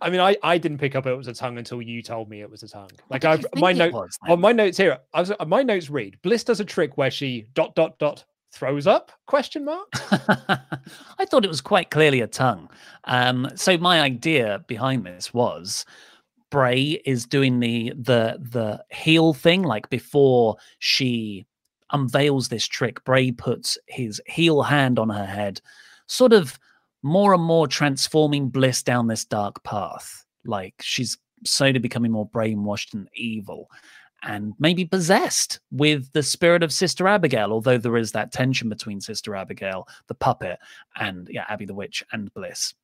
[0.00, 2.40] I mean, I, I didn't pick up it was a tongue until you told me
[2.40, 2.90] it was a tongue.
[3.08, 6.44] Like I my note was, on my notes here, I was my notes read Bliss
[6.44, 9.88] does a trick where she dot dot dot throws up question mark.
[11.18, 12.68] I thought it was quite clearly a tongue.
[13.04, 15.84] Um, so my idea behind this was
[16.50, 21.46] Bray is doing the the the heel thing, like before she
[21.92, 25.60] unveils this trick, Bray puts his heel hand on her head,
[26.06, 26.58] sort of
[27.02, 30.24] more and more transforming Bliss down this dark path.
[30.44, 33.68] Like she's slowly becoming more brainwashed and evil
[34.22, 39.00] and maybe possessed with the spirit of Sister Abigail, although there is that tension between
[39.00, 40.58] Sister Abigail, the puppet,
[40.96, 42.74] and yeah, Abby the Witch and Bliss.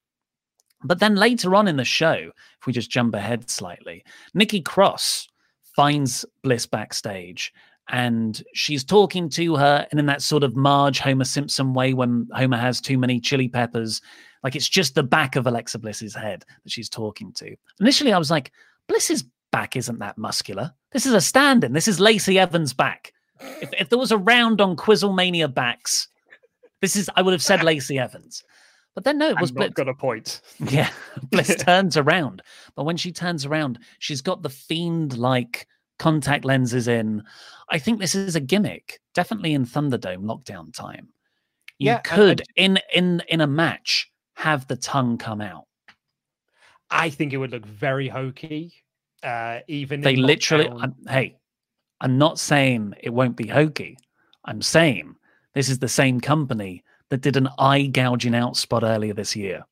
[0.82, 4.04] But then later on in the show, if we just jump ahead slightly,
[4.34, 5.28] Nikki Cross
[5.74, 7.52] finds Bliss backstage
[7.88, 12.28] and she's talking to her and in that sort of Marge Homer Simpson way when
[12.32, 14.00] Homer has too many chili peppers.
[14.42, 17.56] Like it's just the back of Alexa Bliss's head that she's talking to.
[17.80, 18.52] Initially, I was like,
[18.88, 20.72] Bliss's back isn't that muscular.
[20.92, 21.72] This is a stand in.
[21.72, 23.12] This is Lacey Evans' back.
[23.60, 26.08] If, if there was a round on Quizzlemania backs,
[26.80, 28.44] this is, I would have said Lacey Evans.
[28.94, 29.74] But then no, it was Bliss.
[29.74, 30.40] Got a point.
[30.70, 30.90] Yeah,
[31.30, 32.42] Bliss turns around,
[32.74, 35.66] but when she turns around, she's got the fiend-like
[35.98, 37.22] contact lenses in.
[37.68, 41.08] I think this is a gimmick, definitely in Thunderdome lockdown time.
[41.78, 45.64] You yeah, could I, I, in in in a match have the tongue come out.
[46.90, 48.72] I think it would look very hokey.
[49.22, 50.68] Uh, even they literally.
[50.68, 51.36] I'm, hey,
[52.00, 53.98] I'm not saying it won't be hokey.
[54.44, 55.16] I'm saying
[55.54, 59.64] this is the same company that did an eye gouging out spot earlier this year.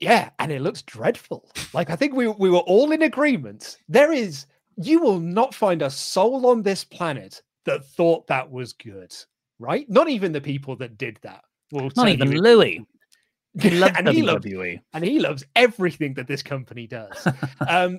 [0.00, 1.50] Yeah, and it looks dreadful.
[1.72, 3.78] Like I think we we were all in agreement.
[3.88, 4.46] There is
[4.78, 9.14] you will not find a soul on this planet that thought that was good,
[9.58, 9.88] right?
[9.88, 11.42] Not even the people that did that.
[11.72, 12.84] Will not even Louis.
[13.60, 14.12] He loves and WWE.
[14.14, 17.26] He loves, and he loves everything that this company does.
[17.68, 17.98] um,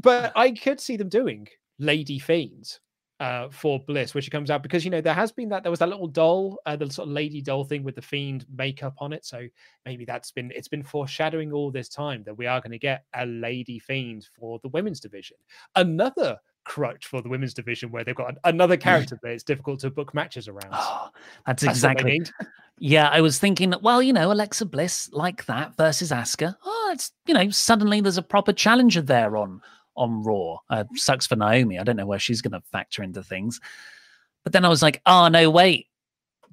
[0.00, 2.80] but I could see them doing Lady Fiends
[3.20, 5.78] uh, for Bliss, which comes out because you know there has been that there was
[5.78, 9.12] that little doll, uh, the sort of lady doll thing with the fiend makeup on
[9.12, 9.24] it.
[9.24, 9.46] So
[9.84, 13.04] maybe that's been it's been foreshadowing all this time that we are going to get
[13.14, 15.36] a lady fiend for the women's division.
[15.76, 19.90] Another crutch for the women's division where they've got another character that it's difficult to
[19.90, 20.70] book matches around.
[20.72, 21.08] Oh,
[21.46, 22.22] that's, that's exactly.
[22.80, 26.56] Yeah, I was thinking, that well, you know, Alexa Bliss like that versus Asuka.
[26.64, 29.62] Oh, it's you know, suddenly there's a proper challenger there on
[29.96, 30.58] on Raw.
[30.70, 31.78] Uh, sucks for Naomi.
[31.78, 33.60] I don't know where she's going to factor into things.
[34.42, 35.86] But then I was like, oh no, wait.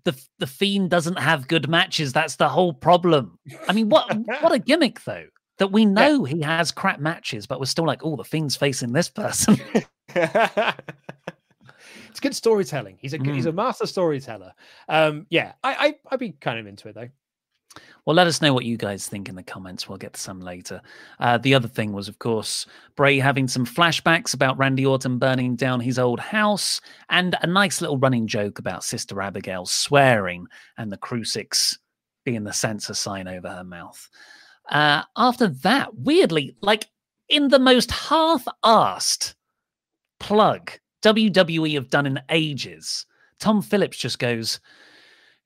[0.03, 2.11] The the Fiend doesn't have good matches.
[2.11, 3.37] That's the whole problem.
[3.67, 4.11] I mean, what
[4.41, 5.27] what a gimmick though.
[5.57, 6.33] That we know yeah.
[6.33, 9.59] he has crap matches, but we're still like, oh, the Fiend's facing this person.
[10.15, 10.79] it's
[12.19, 12.97] good storytelling.
[12.99, 13.35] He's a mm.
[13.35, 14.53] he's a master storyteller.
[14.89, 17.09] Um, yeah, I, I I'd be kind of into it though.
[18.05, 19.87] Well, let us know what you guys think in the comments.
[19.87, 20.81] We'll get to some later.
[21.19, 22.65] Uh, the other thing was, of course,
[22.95, 27.79] Bray having some flashbacks about Randy Orton burning down his old house, and a nice
[27.79, 30.47] little running joke about Sister Abigail swearing
[30.77, 31.77] and the crucifix
[32.25, 34.09] being the censor sign over her mouth.
[34.69, 36.87] Uh, after that, weirdly, like
[37.29, 39.35] in the most half-assed
[40.19, 40.71] plug
[41.03, 43.05] WWE have done in ages,
[43.39, 44.59] Tom Phillips just goes,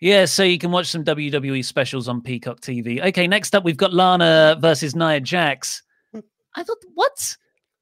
[0.05, 3.03] yeah, so you can watch some WWE specials on Peacock TV.
[3.07, 5.81] Okay, next up we've got Lana versus Nia Jax.
[6.55, 7.35] I thought, what?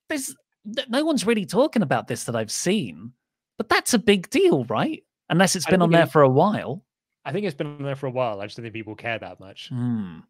[0.07, 0.33] There's
[0.87, 3.11] no one's really talking about this that I've seen,
[3.57, 5.03] but that's a big deal, right?
[5.29, 6.85] Unless it's been on there it, for a while.
[7.25, 8.39] I think it's been on there for a while.
[8.39, 9.69] I just don't think people care that much.
[9.69, 10.23] Mm.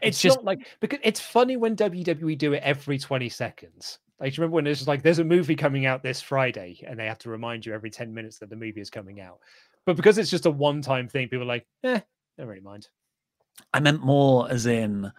[0.00, 3.98] It's, it's just not like because it's funny when WWE do it every 20 seconds.
[4.20, 7.18] Like, remember when it's like there's a movie coming out this Friday and they have
[7.18, 9.40] to remind you every 10 minutes that the movie is coming out.
[9.86, 12.00] But because it's just a one time thing, people are like, eh,
[12.38, 12.88] don't really mind.
[13.74, 15.12] I meant more as in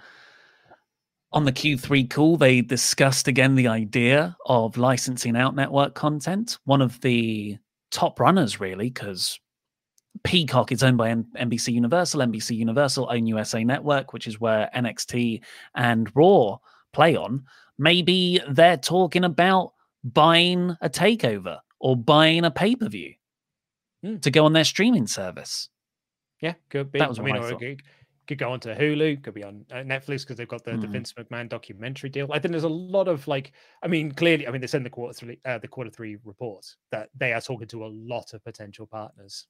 [1.33, 6.59] on the Q3 call, they discussed again the idea of licensing out network content.
[6.65, 7.57] One of the
[7.91, 9.39] top runners, really, because
[10.23, 12.21] Peacock is owned by NBC Universal.
[12.21, 15.41] NBC Universal own USA Network, which is where NXT
[15.75, 16.57] and Raw
[16.93, 17.45] play on.
[17.79, 23.15] Maybe they're talking about buying a takeover or buying a pay per view
[24.03, 24.21] mm.
[24.21, 25.69] to go on their streaming service.
[26.41, 26.99] Yeah, could be.
[26.99, 27.81] That was I mean, I could,
[28.27, 30.81] could go onto Hulu, could be on uh, Netflix because they've got the, mm.
[30.81, 32.27] the, Vince McMahon documentary deal.
[32.31, 34.89] I think there's a lot of like, I mean, clearly, I mean, they send the
[34.89, 38.43] quarter three, uh, the quarter three report that they are talking to a lot of
[38.43, 39.47] potential partners.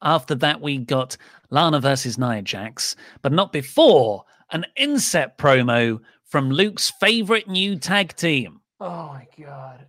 [0.00, 1.16] After that, we got
[1.50, 8.14] Lana versus Nia Jax, but not before an inset promo from Luke's favorite new tag
[8.14, 8.60] team.
[8.80, 9.86] Oh my god!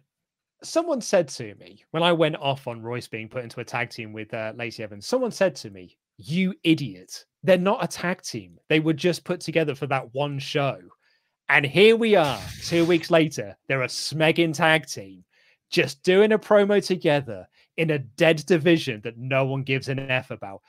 [0.64, 3.90] Someone said to me when I went off on Royce being put into a tag
[3.90, 7.26] team with uh, Lacey Evans, someone said to me, You idiot.
[7.44, 8.58] They're not a tag team.
[8.68, 10.78] They were just put together for that one show.
[11.48, 13.58] And here we are, two weeks later.
[13.68, 15.24] They're a smegging tag team,
[15.72, 17.48] just doing a promo together
[17.78, 20.62] in a dead division that no one gives an F about.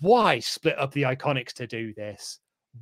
[0.00, 2.40] Why split up the Iconics to do this?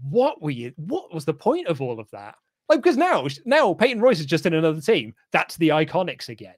[0.09, 0.73] What were you?
[0.77, 2.37] What was the point of all of that?
[2.69, 5.15] Like because now, now Peyton Royce is just in another team.
[5.31, 6.55] That's the Iconics again.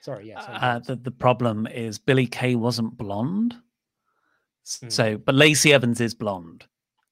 [0.00, 0.44] Sorry, yes.
[0.46, 3.56] Uh, the the problem is Billy Kay wasn't blonde,
[4.80, 4.88] hmm.
[4.88, 6.66] so but Lacey Evans is blonde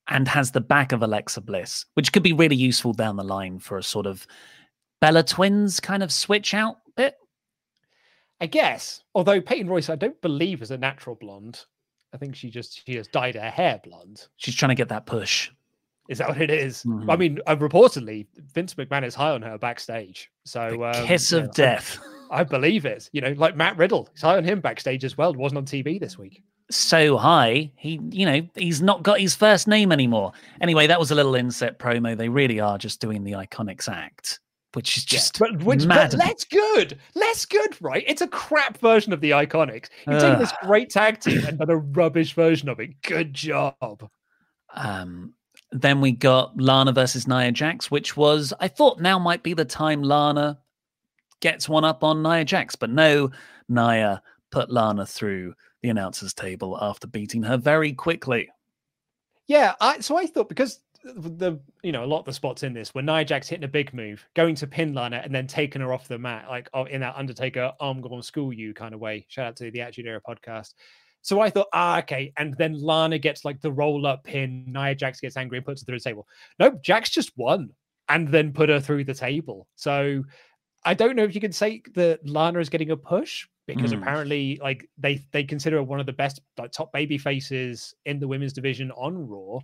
[0.08, 3.58] and has the back of Alexa Bliss, which could be really useful down the line
[3.58, 4.26] for a sort of
[5.00, 7.16] Bella Twins kind of switch out bit.
[8.40, 9.02] I guess.
[9.14, 11.64] Although Peyton Royce, I don't believe is a natural blonde.
[12.12, 14.26] I think she just she has dyed her hair blonde.
[14.36, 15.50] She's trying to get that push.
[16.08, 16.82] Is that what it is?
[16.84, 17.10] Mm-hmm.
[17.10, 20.30] I mean, uh, reportedly, Vince McMahon is high on her backstage.
[20.44, 21.98] So um, kiss of know, death.
[22.30, 23.10] I, I, believe it.
[23.12, 25.30] You know, like Matt Riddle, he's high on him backstage as well.
[25.30, 26.42] It wasn't on TV this week.
[26.70, 30.32] So high, he, you know, he's not got his first name anymore.
[30.60, 32.16] Anyway, that was a little inset promo.
[32.16, 34.40] They really are just doing the Iconics act,
[34.74, 38.02] which is just yeah, but which but less good, less good, right?
[38.06, 39.90] It's a crap version of the Iconics.
[40.08, 43.00] You've taken this great tag team and done a rubbish version of it.
[43.02, 44.10] Good job.
[44.74, 45.34] Um,
[45.72, 49.64] then we got Lana versus Nia Jax, which was, I thought now might be the
[49.64, 50.58] time Lana
[51.40, 53.30] gets one up on Nia Jax, but no,
[53.68, 58.48] Nia put Lana through the announcer's table after beating her very quickly.
[59.46, 60.80] Yeah, I, so I thought because
[61.14, 63.68] the you know a lot of the spots in this were Nia Jax hitting a
[63.68, 66.84] big move, going to pin Lana, and then taking her off the mat, like oh,
[66.84, 69.26] in that Undertaker "I'm school you" kind of way.
[69.28, 70.74] Shout out to the Attitude Era podcast.
[71.22, 72.32] So I thought, ah, okay.
[72.36, 74.64] And then Lana gets like the roll up pin.
[74.68, 76.26] Nia Jax gets angry and puts her through the table.
[76.58, 77.70] Nope, Jax just won
[78.08, 79.66] and then put her through the table.
[79.74, 80.22] So
[80.84, 84.00] I don't know if you can say that Lana is getting a push because mm.
[84.00, 88.18] apparently, like they they consider her one of the best like top baby faces in
[88.18, 89.58] the women's division on Raw,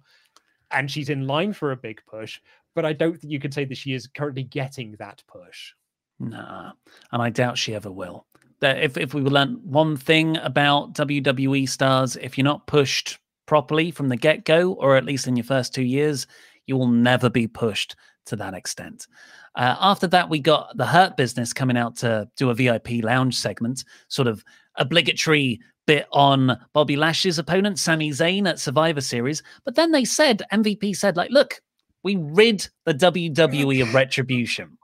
[0.72, 2.40] and she's in line for a big push.
[2.74, 5.72] But I don't think you can say that she is currently getting that push.
[6.18, 6.72] Nah,
[7.12, 8.26] and I doubt she ever will.
[8.62, 13.90] That if if we learn one thing about WWE stars, if you're not pushed properly
[13.90, 16.26] from the get go, or at least in your first two years,
[16.66, 17.94] you will never be pushed
[18.26, 19.06] to that extent.
[19.54, 23.36] Uh, after that, we got the Hurt Business coming out to do a VIP lounge
[23.36, 24.42] segment, sort of
[24.76, 29.42] obligatory bit on Bobby Lash's opponent, Sami Zayn, at Survivor Series.
[29.64, 31.60] But then they said, MVP said, like, look,
[32.02, 34.78] we rid the WWE of retribution.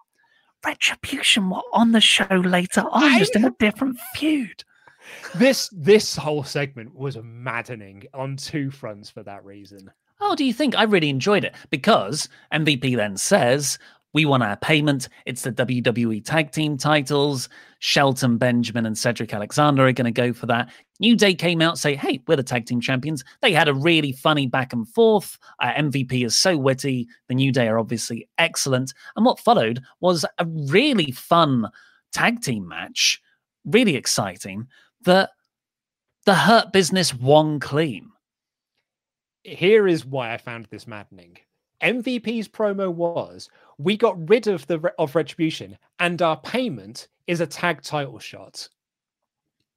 [0.64, 4.64] Retribution were on the show later on, just in a different feud.
[5.34, 9.90] This this whole segment was maddening on two fronts for that reason.
[10.20, 10.76] Oh, do you think?
[10.76, 13.78] I really enjoyed it because MVP then says,
[14.14, 15.08] we want our payment.
[15.26, 17.48] It's the WWE tag team titles.
[17.80, 20.70] Shelton Benjamin and Cedric Alexander are going to go for that.
[20.98, 23.22] New Day came out, say, hey, we're the tag team champions.
[23.40, 25.38] They had a really funny back and forth.
[25.60, 27.06] Uh, MVP is so witty.
[27.28, 28.94] The New Day are obviously excellent.
[29.14, 31.68] And what followed was a really fun
[32.12, 33.20] tag team match,
[33.64, 34.66] really exciting,
[35.04, 35.30] that
[36.24, 38.10] the Hurt Business won clean.
[39.44, 41.38] Here is why I found this maddening.
[41.82, 43.48] MVP's promo was
[43.78, 48.68] we got rid of the of retribution and our payment is a tag title shot.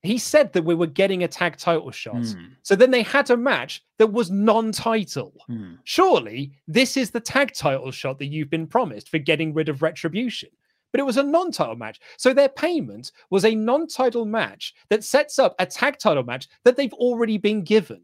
[0.03, 2.15] He said that we were getting a tag title shot.
[2.15, 2.55] Mm.
[2.63, 5.33] So then they had a match that was non-title.
[5.47, 5.77] Mm.
[5.83, 9.83] Surely this is the tag title shot that you've been promised for getting rid of
[9.83, 10.49] retribution.
[10.91, 11.99] But it was a non-title match.
[12.17, 16.75] So their payment was a non-title match that sets up a tag title match that
[16.75, 18.01] they've already been given.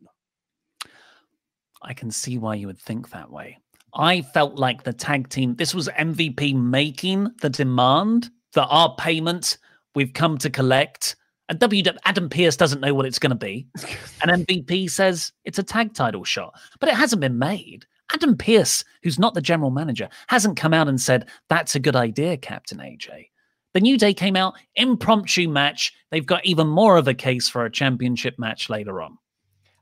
[1.81, 3.57] I can see why you would think that way.
[3.93, 9.57] I felt like the tag team, this was MVP making the demand that our payment
[9.95, 11.15] we've come to collect.
[11.49, 13.67] And W Adam Pearce doesn't know what it's going to be.
[14.21, 17.85] and MVP says it's a tag title shot, but it hasn't been made.
[18.13, 21.95] Adam Pearce, who's not the general manager, hasn't come out and said, that's a good
[21.95, 23.27] idea, Captain AJ.
[23.73, 25.93] The New Day came out, impromptu match.
[26.09, 29.17] They've got even more of a case for a championship match later on.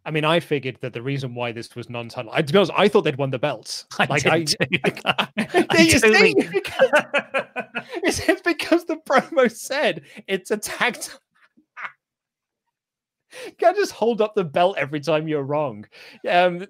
[0.06, 2.72] I mean, I figured that the reason why this was non-title, I, to be honest,
[2.76, 3.86] I thought they'd won the belts.
[3.98, 4.46] I like, did I.
[5.36, 6.36] I, I see,
[8.04, 11.00] it's, it's because the promo said it's a tag.
[11.02, 11.12] T-
[13.58, 15.86] Can't just hold up the belt every time you're wrong.
[16.30, 16.66] Um,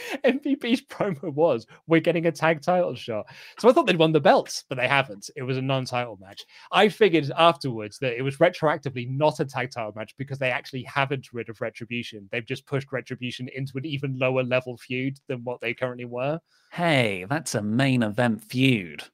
[0.24, 3.26] MVP's promo was, we're getting a tag title shot.
[3.58, 5.30] So I thought they'd won the belts, but they haven't.
[5.36, 6.44] It was a non title match.
[6.72, 10.82] I figured afterwards that it was retroactively not a tag title match because they actually
[10.82, 12.28] haven't rid of Retribution.
[12.30, 16.40] They've just pushed Retribution into an even lower level feud than what they currently were.
[16.72, 19.04] Hey, that's a main event feud.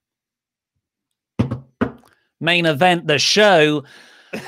[2.41, 3.85] Main event, the show.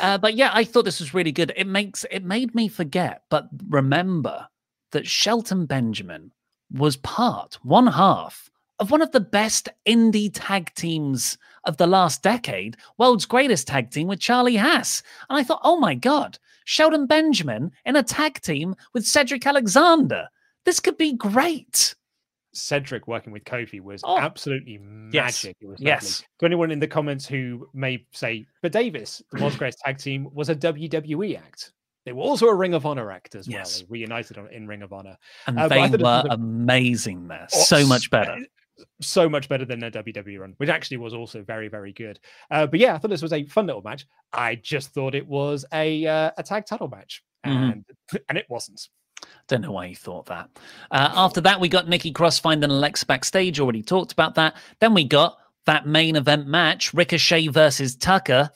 [0.01, 1.53] Uh, but yeah, I thought this was really good.
[1.57, 4.47] It makes it made me forget, but remember
[4.93, 6.32] that Shelton Benjamin
[6.70, 12.22] was part, one half of one of the best indie tag teams of the last
[12.22, 15.03] decade, world's greatest tag team with Charlie Haas.
[15.28, 20.28] And I thought, oh my God, Shelton Benjamin in a tag team with Cedric Alexander.
[20.64, 21.95] This could be great.
[22.53, 24.18] Cedric working with Kofi was oh.
[24.18, 25.12] absolutely magic.
[25.14, 25.45] Yes.
[25.45, 26.24] It was yes.
[26.41, 30.28] To anyone in the comments who may say, but Davis, the world's greatest tag team,
[30.32, 31.72] was a WWE act.
[32.09, 33.59] They were also a Ring of Honor act as well.
[33.59, 33.80] Yes.
[33.80, 35.18] They reunited on, in Ring of Honor.
[35.46, 37.46] And uh, they were amazing there.
[37.52, 38.38] Oh, so much better.
[39.02, 42.18] So much better than their WWE run, which actually was also very, very good.
[42.50, 44.06] Uh, but yeah, I thought this was a fun little match.
[44.32, 47.62] I just thought it was a uh, a tag title match, mm-hmm.
[47.62, 48.16] and mm-hmm.
[48.30, 48.88] and it wasn't.
[49.48, 50.48] Don't know why you thought that.
[50.90, 53.61] Uh, after that, we got Nikki Cross finding Alexa backstage.
[53.61, 54.56] Already talked about that.
[54.80, 55.36] Then we got
[55.66, 58.50] that main event match: Ricochet versus Tucker.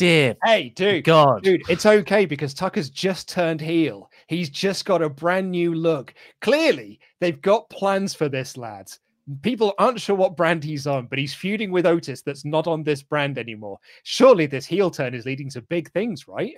[0.00, 4.10] Dear hey, dude, God, dude, it's okay because Tucker's just turned heel.
[4.28, 6.14] He's just got a brand new look.
[6.40, 8.98] Clearly, they've got plans for this, lads.
[9.42, 12.82] People aren't sure what brand he's on, but he's feuding with Otis that's not on
[12.82, 13.78] this brand anymore.
[14.04, 16.54] Surely this heel turn is leading to big things, right?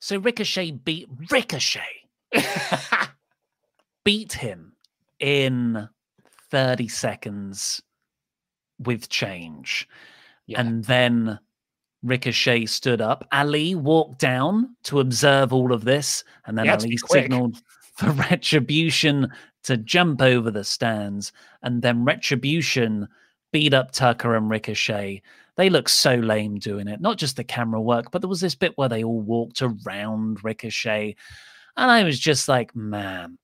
[0.00, 2.08] So Ricochet beat Ricochet.
[4.04, 4.72] beat him
[5.20, 5.88] in
[6.50, 7.80] 30 seconds
[8.80, 9.88] with change.
[10.48, 10.60] Yeah.
[10.60, 11.38] And then
[12.02, 13.26] Ricochet stood up.
[13.32, 17.62] Ali walked down to observe all of this, and then Ali signaled
[17.96, 19.30] for Retribution
[19.64, 21.32] to jump over the stands.
[21.62, 23.08] And then Retribution
[23.52, 25.22] beat up Tucker and Ricochet.
[25.56, 27.00] They look so lame doing it.
[27.00, 30.42] Not just the camera work, but there was this bit where they all walked around
[30.42, 31.14] Ricochet.
[31.76, 33.38] And I was just like, man,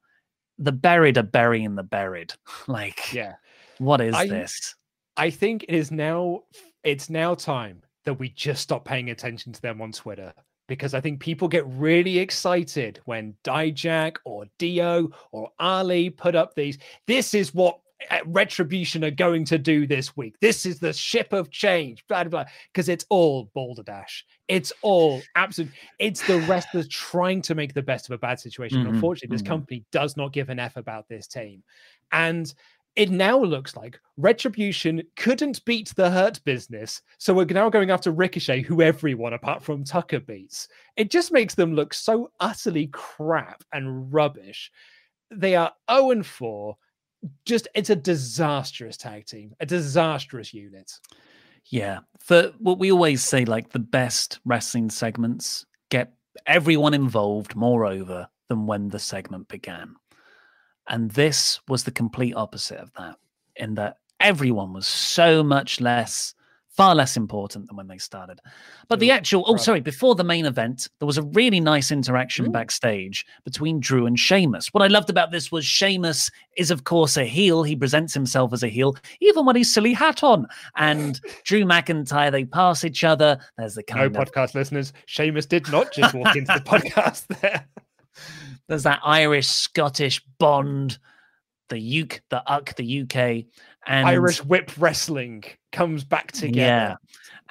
[0.59, 2.33] the buried are burying the buried.
[2.67, 3.35] like, yeah.
[3.79, 4.75] What is I, this?
[5.17, 6.43] I think it is now
[6.85, 10.33] it's now time that we just stop paying attention to them on Twitter
[10.67, 16.55] because I think people get really excited when Dijak or Dio or Ali put up
[16.55, 16.79] these.
[17.07, 17.81] This is what
[18.11, 20.37] uh, Retribution are going to do this week.
[20.41, 22.47] This is the ship of change, blah blah.
[22.73, 24.25] Because it's all balderdash.
[24.49, 25.73] It's all absolute.
[25.99, 28.79] It's the wrestlers trying to make the best of a bad situation.
[28.79, 29.53] Mm-hmm, Unfortunately, this mm-hmm.
[29.53, 31.63] company does not give an f about this team,
[32.11, 32.55] and
[32.99, 38.11] it now looks like Retribution couldn't beat the Hurt business, so we're now going after
[38.11, 40.67] Ricochet, who everyone apart from Tucker beats.
[40.97, 44.73] It just makes them look so utterly crap and rubbish.
[45.31, 46.77] They are 0 and 4.
[47.45, 50.91] Just it's a disastrous tag team, a disastrous unit.
[51.67, 52.01] Yeah.
[52.19, 56.15] For what we always say, like the best wrestling segments get
[56.47, 59.95] everyone involved more over than when the segment began.
[60.89, 63.17] And this was the complete opposite of that,
[63.57, 66.35] in that everyone was so much less,
[66.71, 68.41] far less important than when they started.
[68.89, 72.47] But the actual, oh, sorry, before the main event, there was a really nice interaction
[72.47, 72.51] Ooh.
[72.51, 74.69] backstage between Drew and Sheamus.
[74.73, 77.65] What I loved about this was Sheamus is, of course, a heel.
[77.65, 80.47] He presents himself as a heel, even when he's silly hat on.
[80.77, 83.39] And Drew McIntyre, they pass each other.
[83.59, 84.95] There's the kind no of podcast listeners.
[85.05, 87.67] Sheamus did not just walk into the podcast there.
[88.69, 90.99] There's that Irish Scottish bond,
[91.69, 93.45] the UK, the UK, the UK,
[93.87, 96.59] and Irish whip wrestling comes back together.
[96.59, 96.95] Yeah,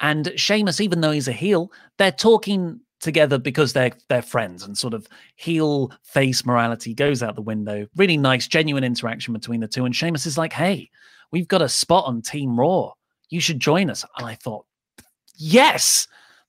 [0.00, 4.78] and Sheamus, even though he's a heel, they're talking together because they're they're friends, and
[4.78, 7.86] sort of heel face morality goes out the window.
[7.96, 9.84] Really nice, genuine interaction between the two.
[9.84, 10.90] And Sheamus is like, "Hey,
[11.32, 12.92] we've got a spot on Team Raw.
[13.30, 14.64] You should join us." And I thought,
[15.38, 16.06] yes,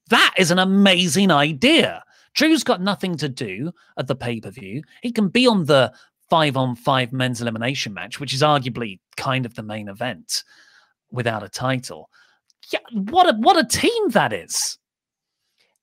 [0.09, 2.03] that is an amazing idea.
[2.39, 4.81] Drew's got nothing to do at the pay per view.
[5.01, 5.91] He can be on the
[6.29, 10.45] five on five men's elimination match, which is arguably kind of the main event
[11.11, 12.09] without a title.
[12.71, 14.77] Yeah, what a what a team that is.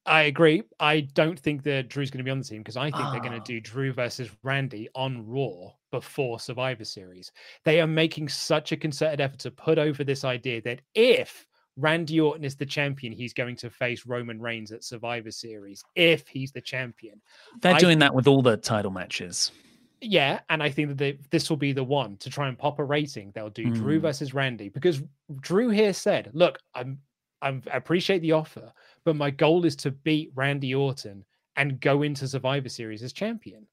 [0.07, 0.63] I agree.
[0.81, 3.21] I don't think that Drew's going to be on the team because I think they're
[3.21, 3.45] going Ah.
[3.45, 7.33] to do Drew versus Randy on Raw before Survivor Series.
[7.65, 11.45] They are making such a concerted effort to put over this idea that if
[11.77, 15.83] Randy Orton is the champion, he's going to face Roman Reigns at Survivor Series.
[15.95, 17.21] If he's the champion,
[17.61, 19.53] They're I doing that with all the title matches.
[20.01, 22.79] yeah, and I think that they, this will be the one to try and pop
[22.79, 23.31] a rating.
[23.35, 24.03] They'll do Drew Mm.
[24.03, 25.03] versus Randy because
[25.41, 26.99] Drew here said, "Look, I'm,
[27.43, 28.73] I'm I appreciate the offer,
[29.05, 31.25] but my goal is to beat Randy Orton
[31.57, 33.67] and go into Survivor Series as champion."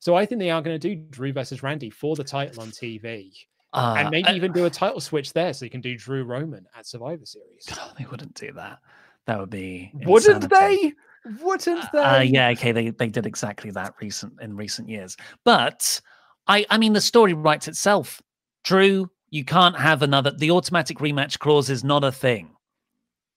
[0.00, 2.68] So I think they are going to do Drew versus Randy for the title on
[2.70, 3.32] TV,
[3.72, 6.24] Uh, and maybe I- even do a title switch there, so you can do Drew
[6.24, 7.68] Roman at Survivor Series.
[7.98, 8.78] they wouldn't do that.
[9.26, 10.94] That would be Wouldn't insanity.
[11.26, 11.30] they?
[11.42, 11.98] Wouldn't they?
[11.98, 15.16] Uh, yeah, okay, they they did exactly that recent in recent years.
[15.44, 16.00] But
[16.46, 18.22] I I mean the story writes itself.
[18.64, 22.50] Drew, you can't have another the automatic rematch clause is not a thing.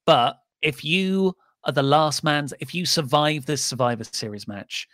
[0.05, 4.87] But if you are the last man's if you survive this Survivor Series match,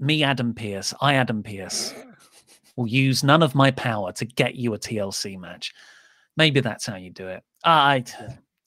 [0.00, 1.94] me, Adam Pearce, I Adam Pearce,
[2.78, 5.74] will use none of my power to get you a TLC match.
[6.36, 7.42] Maybe that's how you do it.
[7.64, 8.04] I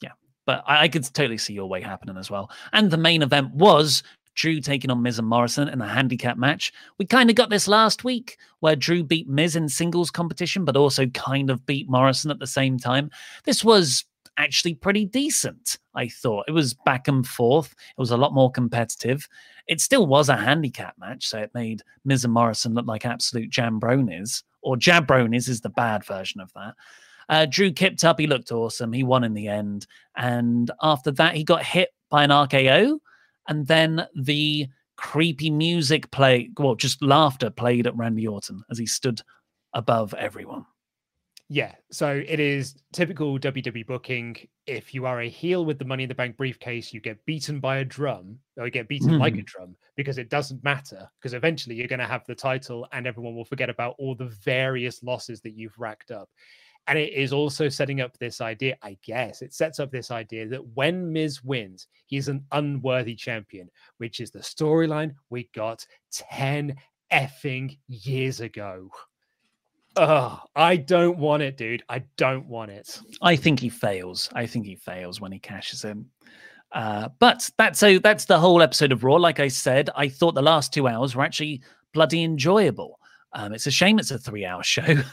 [0.01, 0.11] yeah,
[0.45, 2.51] but I, I could totally see your way happening as well.
[2.73, 4.03] And the main event was
[4.35, 6.73] Drew taking on Miz and Morrison in a handicap match.
[6.97, 10.75] We kind of got this last week where Drew beat Miz in singles competition, but
[10.75, 13.11] also kind of beat Morrison at the same time.
[13.45, 14.03] This was
[14.37, 16.45] actually pretty decent, I thought.
[16.49, 19.27] It was back and forth, it was a lot more competitive.
[19.67, 23.49] It still was a handicap match, so it made Miz and Morrison look like absolute
[23.49, 26.75] jambronis, or jabronis is the bad version of that.
[27.29, 28.19] Uh, Drew kipped up.
[28.19, 28.91] He looked awesome.
[28.91, 29.87] He won in the end.
[30.17, 32.99] And after that, he got hit by an RKO.
[33.47, 38.85] And then the creepy music play, well, just laughter played at Randy Orton as he
[38.85, 39.21] stood
[39.73, 40.65] above everyone.
[41.53, 44.37] Yeah, so it is typical WWE booking.
[44.67, 47.59] If you are a heel with the Money in the Bank briefcase, you get beaten
[47.59, 49.43] by a drum, or you get beaten like a hmm.
[49.43, 51.11] drum, because it doesn't matter.
[51.19, 54.33] Because eventually you're going to have the title, and everyone will forget about all the
[54.45, 56.29] various losses that you've racked up.
[56.87, 60.47] And it is also setting up this idea, I guess, it sets up this idea
[60.47, 66.77] that when Miz wins, he's an unworthy champion, which is the storyline we got 10
[67.11, 68.89] effing years ago.
[69.97, 71.83] Oh, I don't want it, dude.
[71.89, 72.99] I don't want it.
[73.21, 74.29] I think he fails.
[74.33, 76.05] I think he fails when he cashes in.
[76.71, 79.15] Uh, but that's so that's the whole episode of Raw.
[79.15, 81.61] Like I said, I thought the last two hours were actually
[81.93, 82.99] bloody enjoyable.
[83.33, 85.03] Um, it's a shame it's a three-hour show,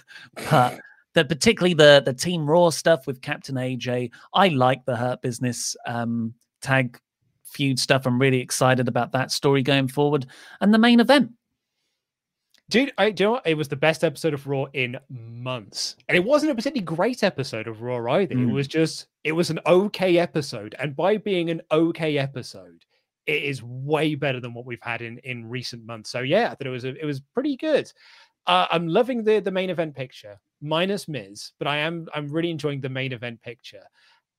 [0.51, 0.79] but
[1.15, 4.13] the particularly the the Team Raw stuff with Captain AJ.
[4.33, 7.01] I like the Hurt Business um, tag
[7.49, 8.07] feud stuff.
[8.07, 10.27] I'm really excited about that story going forward.
[10.61, 11.33] And the main event.
[12.71, 13.41] Dude, I, do you know?
[13.47, 15.97] It was the best episode of Raw in months.
[16.09, 18.35] And it wasn't a particularly great episode of Raw either.
[18.35, 18.51] Mm.
[18.51, 20.75] It was just, it was an okay episode.
[20.79, 22.85] And by being an okay episode,
[23.27, 26.11] it is way better than what we've had in, in recent months.
[26.11, 27.91] So yeah, I thought it was, a, it was pretty good.
[28.47, 32.51] Uh, I'm loving the, the main event picture minus Miz, but I am, I'm really
[32.51, 33.85] enjoying the main event picture.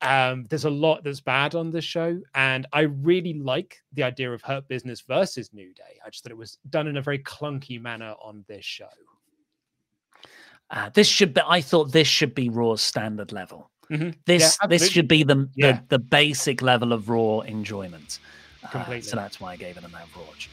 [0.01, 4.31] Um, there's a lot that's bad on this show, and I really like the idea
[4.31, 5.99] of Hurt Business versus New Day.
[6.05, 8.87] I just thought it was done in a very clunky manner on this show.
[10.69, 11.41] Uh, this should be.
[11.45, 13.69] I thought this should be Raw's standard level.
[13.91, 14.11] Mm-hmm.
[14.25, 15.81] This yeah, this should be the, yeah.
[15.89, 18.19] the, the basic level of Raw enjoyment.
[18.73, 20.49] Uh, so that's why I gave it an average.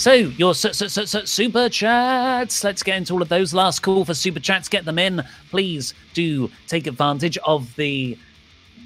[0.00, 2.64] So, your su- su- su- super chats.
[2.64, 3.52] Let's get into all of those.
[3.52, 4.66] Last call for super chats.
[4.66, 5.22] Get them in.
[5.50, 8.16] Please do take advantage of the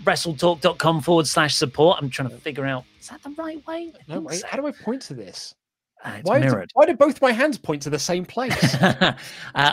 [0.03, 1.99] wrestletalk.com forward slash support.
[2.03, 3.93] I'm trying to figure out is that the right way?
[4.09, 4.41] No, wait.
[4.41, 4.49] So.
[4.49, 5.55] How do I point to this?
[6.03, 6.73] Uh, why, mirrored.
[6.75, 8.75] why did both my hands point to the same place?
[8.83, 9.15] uh,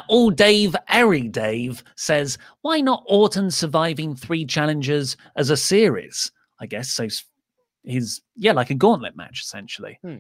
[0.10, 6.32] all Dave Airy Dave says, why not Orton surviving three challenges as a series?
[6.60, 7.08] I guess so.
[7.82, 9.98] He's yeah, like a gauntlet match essentially.
[10.04, 10.18] Hmm.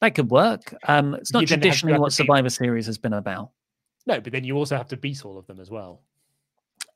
[0.00, 0.74] That could work.
[0.86, 3.50] Um, it's not traditionally what Survivor Series has been about.
[4.06, 6.02] No, but then you also have to beat all of them as well.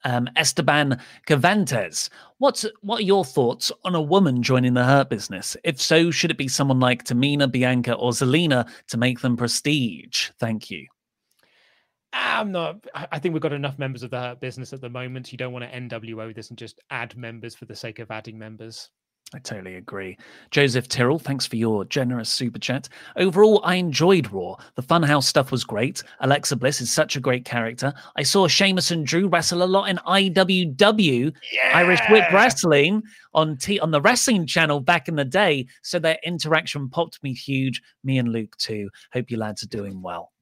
[0.05, 5.57] Um, Esteban Cavantes, what's what are your thoughts on a woman joining the Hurt business?
[5.62, 10.30] If so, should it be someone like Tamina, Bianca, or Zelina to make them prestige?
[10.38, 10.86] Thank you.
[12.12, 12.84] I'm not.
[12.94, 15.32] I think we've got enough members of the Hurt business at the moment.
[15.32, 18.38] You don't want to NWO this and just add members for the sake of adding
[18.38, 18.88] members.
[19.33, 20.18] I totally agree.
[20.51, 22.89] Joseph Tyrrell, thanks for your generous super chat.
[23.14, 24.57] Overall, I enjoyed Raw.
[24.74, 26.03] The Funhouse stuff was great.
[26.18, 27.95] Alexa Bliss is such a great character.
[28.16, 31.70] I saw Sheamus and Drew wrestle a lot in IWW, yeah!
[31.74, 33.03] Irish Whip Wrestling,
[33.33, 35.66] on T on the wrestling channel back in the day.
[35.83, 37.81] So their interaction popped me huge.
[38.03, 38.91] Me and Luke too.
[39.12, 40.33] Hope you lads are doing well.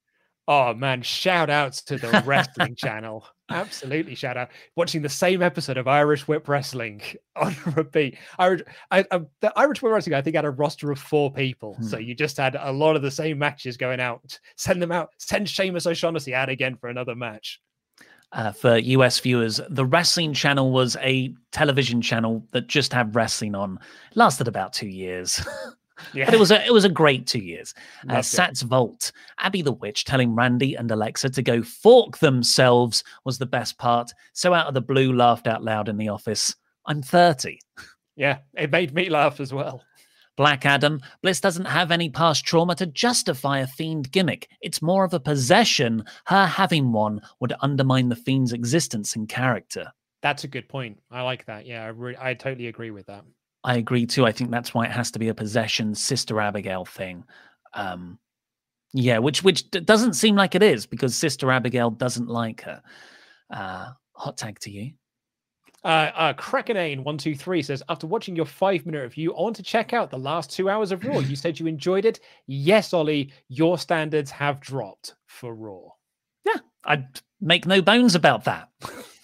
[0.49, 3.27] Oh man, shout outs to the wrestling channel.
[3.51, 4.49] Absolutely, shout out.
[4.77, 7.03] Watching the same episode of Irish Whip Wrestling
[7.37, 8.17] on repeat.
[8.39, 11.75] Irish, I, I, the Irish Whip Wrestling, I think, had a roster of four people.
[11.75, 11.85] Hmm.
[11.85, 14.39] So you just had a lot of the same matches going out.
[14.57, 15.11] Send them out.
[15.19, 17.61] Send Sheamus O'Shaughnessy out again for another match.
[18.33, 23.55] Uh, for US viewers, the wrestling channel was a television channel that just had wrestling
[23.55, 23.79] on.
[24.11, 25.47] It lasted about two years.
[26.13, 26.27] Yeah.
[26.27, 27.75] But it was a it was a great two years.
[28.09, 33.39] Uh, Sats Vault, Abby the Witch telling Randy and Alexa to go fork themselves was
[33.39, 34.13] the best part.
[34.33, 36.55] So out of the blue, laughed out loud in the office.
[36.87, 37.61] I'm 30.
[38.17, 39.85] Yeah, it made me laugh as well.
[40.39, 44.49] Black Adam, Bliss doesn't have any past trauma to justify a fiend gimmick.
[44.61, 46.05] It's more of a possession.
[46.27, 49.93] Her having one would undermine the fiend's existence and character.
[50.23, 51.01] That's a good point.
[51.11, 51.67] I like that.
[51.67, 53.25] Yeah, I, re- I totally agree with that.
[53.69, 54.25] I agree too.
[54.25, 57.23] I think that's why it has to be a possession Sister Abigail thing.
[57.75, 58.19] Um,
[58.95, 62.81] yeah, which which doesn't seem like it is because Sister Abigail doesn't like her.
[63.53, 64.93] Uh, hot tag to you.
[65.85, 69.57] Uh, uh, Krakenane one two three says after watching your five minute review, I want
[69.57, 71.19] to check out the last two hours of Raw.
[71.19, 72.21] You said you enjoyed it.
[72.47, 75.91] Yes, Ollie, your standards have dropped for Raw.
[76.47, 78.71] Yeah, I'd make no bones about that.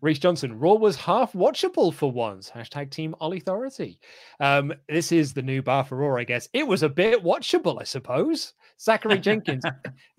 [0.00, 2.50] Reese Johnson, Raw was half watchable for once.
[2.50, 4.00] Hashtag Team Authority.
[4.38, 6.48] Um, this is the new bar for Raw, I guess.
[6.52, 8.54] It was a bit watchable, I suppose.
[8.80, 9.62] Zachary Jenkins.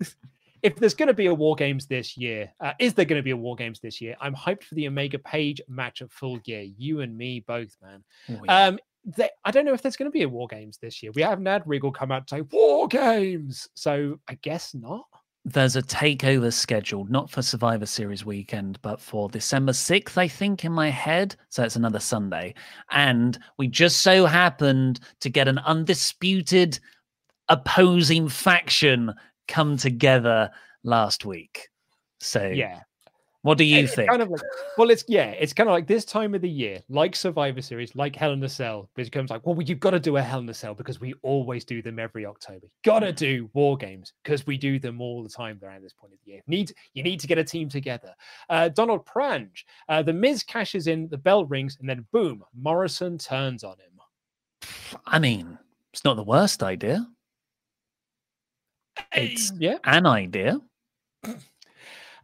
[0.62, 3.24] if there's going to be a War Games this year, uh, is there going to
[3.24, 4.14] be a War Games this year?
[4.20, 6.62] I'm hyped for the Omega Page match at Full Gear.
[6.76, 8.04] You and me both, man.
[8.30, 8.66] Oh, yeah.
[8.66, 11.10] Um, they, I don't know if there's going to be a War Games this year.
[11.12, 15.06] We haven't had Regal come out and say War Games, so I guess not
[15.44, 20.64] there's a takeover scheduled, not for Survivor Series weekend, but for December 6th, I think,
[20.64, 21.34] in my head.
[21.48, 22.54] So it's another Sunday.
[22.90, 26.78] And we just so happened to get an undisputed
[27.48, 29.12] opposing faction
[29.48, 30.50] come together
[30.84, 31.68] last week.
[32.20, 32.80] So yeah,
[33.42, 34.08] what do you it's think?
[34.08, 34.40] Kind of like,
[34.78, 37.94] well, it's yeah, it's kind of like this time of the year, like Survivor Series,
[37.96, 38.88] like Hell in a Cell.
[38.96, 41.12] It becomes like, well, you've got to do a Hell in a Cell because we
[41.22, 42.68] always do them every October.
[42.84, 46.12] Got to do War Games because we do them all the time around this point
[46.12, 46.40] of the year.
[46.46, 48.14] Need you need to get a team together.
[48.48, 53.18] Uh, Donald Prange, uh, the Miz cashes in, the bell rings, and then boom, Morrison
[53.18, 54.98] turns on him.
[55.04, 55.58] I mean,
[55.92, 57.08] it's not the worst idea.
[59.12, 59.78] It's yeah.
[59.84, 60.60] an idea.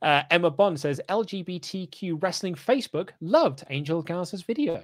[0.02, 4.82] Uh, Emma Bond says LGBTQ wrestling Facebook loved Angel Garza's video.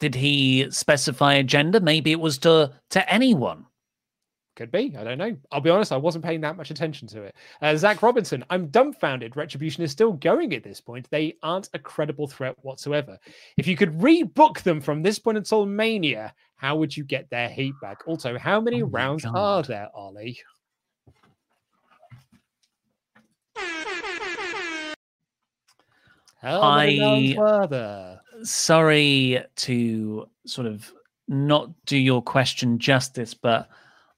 [0.00, 1.80] Did he specify a gender?
[1.80, 3.66] Maybe it was to to anyone.
[4.54, 4.94] Could be.
[4.98, 5.34] I don't know.
[5.50, 5.92] I'll be honest.
[5.92, 7.34] I wasn't paying that much attention to it.
[7.62, 8.44] Uh, Zach Robinson.
[8.50, 9.34] I'm dumbfounded.
[9.34, 11.08] Retribution is still going at this point.
[11.10, 13.18] They aren't a credible threat whatsoever.
[13.56, 17.48] If you could rebook them from this point until Mania, how would you get their
[17.48, 18.06] heat back?
[18.06, 19.34] Also, how many Oh rounds God.
[19.34, 20.38] are there, Ollie?
[26.40, 28.20] How I- were there?
[28.42, 30.92] Sorry to sort of
[31.28, 33.68] not do your question justice, but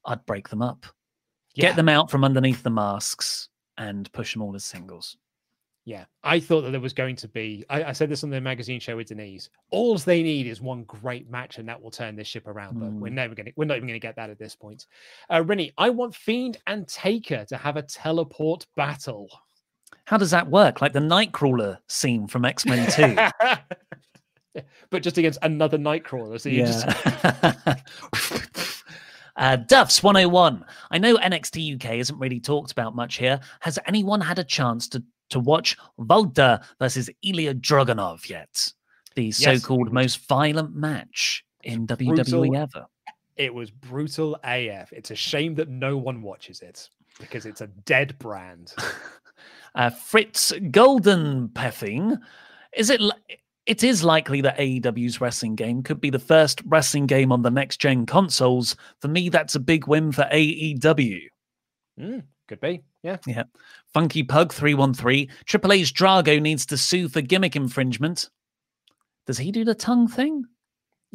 [0.07, 0.87] I'd break them up.
[1.55, 1.69] Yeah.
[1.69, 5.17] Get them out from underneath the masks and push them all as singles.
[5.87, 7.65] Yeah, I thought that there was going to be.
[7.69, 9.51] I, I said this on the magazine show with Denise.
[9.71, 12.81] All they need is one great match, and that will turn this ship around.
[12.81, 13.53] But we're never going to.
[13.57, 14.87] We're not even going to get that at this point.
[15.31, 19.29] Uh, Rennie, I want Fiend and Taker to have a teleport battle.
[20.07, 20.81] How does that work?
[20.81, 24.63] Like the Nightcrawler scene from X Men 2.
[24.91, 26.41] but just against another Nightcrawler.
[26.41, 26.87] So you just
[29.37, 30.65] Uh, Duffs 101.
[30.91, 33.41] I know NXT UK isn't really talked about much here.
[33.61, 38.73] Has anyone had a chance to, to watch WALTER versus Ilja Dragunov yet?
[39.17, 42.87] The Yes, so called most violent match in WWE ever.
[43.37, 44.93] it was brutal AF.
[44.93, 46.89] It's a shame that no one watches it
[47.21, 48.75] because it's a dead brand.
[49.77, 52.17] Uh, Fritz Golden Peffing.
[52.77, 53.01] Is it?
[53.01, 53.11] li-
[53.67, 57.51] It is likely that AEW's wrestling game could be the first wrestling game on the
[57.51, 58.77] next gen consoles.
[59.01, 61.23] For me, that's a big win for AEW.
[61.99, 62.83] Mm, could be.
[63.03, 63.17] Yeah.
[63.27, 63.43] Yeah.
[63.95, 65.29] Funky Pug 313.
[65.47, 68.29] Triple H's Drago needs to sue for gimmick infringement.
[69.27, 70.45] Does he do the tongue thing?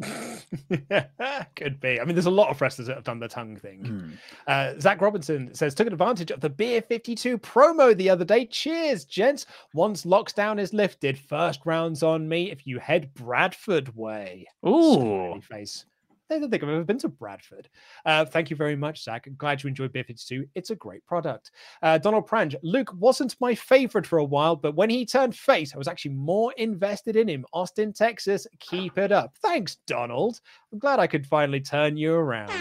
[1.56, 2.00] Could be.
[2.00, 3.84] I mean, there's a lot of wrestlers that have done the tongue thing.
[3.84, 4.10] Hmm.
[4.46, 8.46] Uh, Zach Robinson says took advantage of the Beer 52 promo the other day.
[8.46, 9.44] Cheers, gents.
[9.74, 14.46] Once lockdown is lifted, first rounds on me if you head Bradford way.
[14.66, 15.38] Ooh.
[15.42, 15.84] face.
[16.30, 17.68] I don't think I've ever been to Bradford.
[18.04, 19.28] Uh, thank you very much, Zach.
[19.36, 20.46] Glad you enjoyed Beer 52.
[20.54, 21.50] It's a great product.
[21.82, 25.74] Uh, Donald Prange, Luke wasn't my favorite for a while, but when he turned face,
[25.74, 27.44] I was actually more invested in him.
[27.52, 29.34] Austin, Texas, keep it up.
[29.42, 30.40] Thanks, Donald.
[30.72, 32.52] I'm glad I could finally turn you around.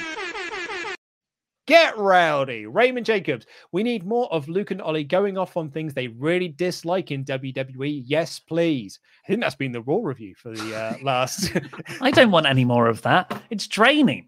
[1.69, 2.65] Get rowdy.
[2.65, 3.45] Raymond Jacobs.
[3.71, 7.23] We need more of Luke and Ollie going off on things they really dislike in
[7.23, 8.01] WWE.
[8.05, 8.99] Yes, please.
[9.23, 11.51] I think that's been the Raw review for the uh, last.
[12.01, 13.43] I don't want any more of that.
[13.51, 14.27] It's draining.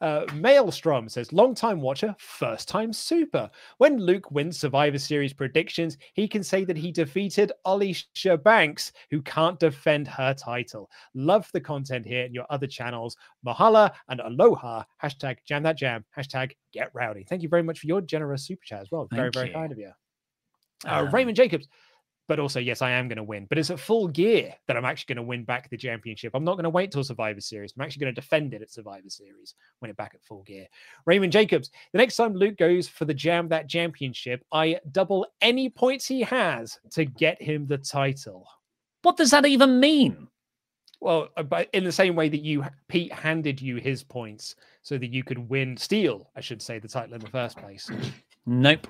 [0.00, 3.50] Uh, Maelstrom says, long time watcher, first time super.
[3.78, 9.20] When Luke wins Survivor Series predictions, he can say that he defeated Alicia Banks, who
[9.22, 10.90] can't defend her title.
[11.14, 13.16] Love the content here in your other channels.
[13.46, 14.82] Mahala and aloha.
[15.02, 16.04] Hashtag jam that jam.
[16.16, 17.24] Hashtag get rowdy.
[17.28, 19.06] Thank you very much for your generous super chat as well.
[19.10, 19.54] very, Thank very you.
[19.54, 19.90] kind of you.
[20.86, 21.68] Uh, Um, Raymond Jacobs.
[22.30, 23.46] But also, yes, I am going to win.
[23.48, 26.30] But it's at full gear that I'm actually going to win back the championship.
[26.32, 27.72] I'm not going to wait till Survivor Series.
[27.74, 30.68] I'm actually going to defend it at Survivor Series, win it back at full gear.
[31.06, 35.68] Raymond Jacobs, the next time Luke goes for the Jam That Championship, I double any
[35.68, 38.46] points he has to get him the title.
[39.02, 40.28] What does that even mean?
[41.00, 45.12] Well, uh, in the same way that you Pete handed you his points so that
[45.12, 47.90] you could win, steal, I should say, the title in the first place.
[48.46, 48.86] Nope,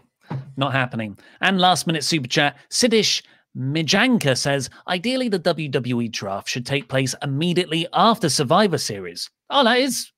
[0.60, 1.18] not happening.
[1.40, 3.22] And last minute super chat, Sidish
[3.56, 9.28] Mijanka says, ideally the WWE draft should take place immediately after Survivor Series.
[9.50, 10.12] Oh, that is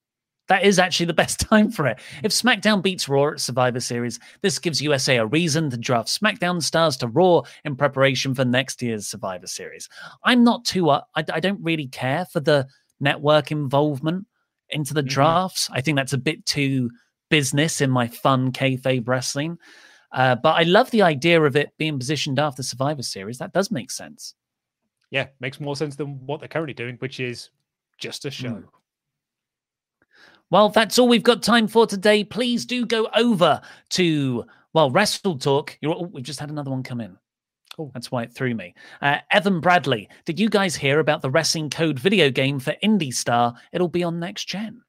[0.49, 1.99] that is actually the best time for it.
[2.23, 6.63] If SmackDown beats Raw at Survivor Series, this gives USA a reason to draft SmackDown
[6.63, 9.89] stars to Raw in preparation for next year's Survivor Series.
[10.25, 12.67] I'm not too, uh, I, I don't really care for the
[13.01, 14.27] network involvement
[14.69, 15.71] into the drafts.
[15.73, 16.91] I think that's a bit too
[17.31, 19.57] business in my fun kayfabe wrestling.
[20.13, 23.39] Uh, but I love the idea of it being positioned after Survivor Series.
[23.39, 24.35] That does make sense.
[25.11, 27.51] Yeah, makes more sense than what they're currently doing, which is
[27.99, 28.51] just a show.
[28.51, 28.65] Mm.
[30.51, 32.25] Well, that's all we've got time for today.
[32.25, 33.61] Please do go over
[33.91, 34.45] to,
[34.75, 35.79] well, Wrestle Talk.
[35.81, 37.17] You're, oh, we've just had another one come in.
[37.79, 37.91] Oh.
[37.95, 38.75] That's why it threw me.
[39.01, 43.15] Uh, Evan Bradley, did you guys hear about the Wrestling Code video game for Indie
[43.15, 43.55] Star?
[43.73, 44.83] It'll be on next gen.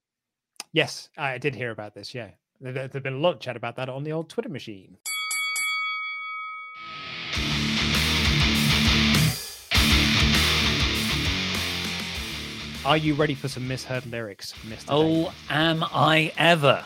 [0.73, 2.13] Yes, I did hear about this.
[2.13, 2.31] Yeah,
[2.71, 4.97] there's been a lot of chat about that on the old Twitter machine.
[12.85, 14.85] Are you ready for some misheard lyrics, Mr.
[14.89, 16.83] Oh, am I ever?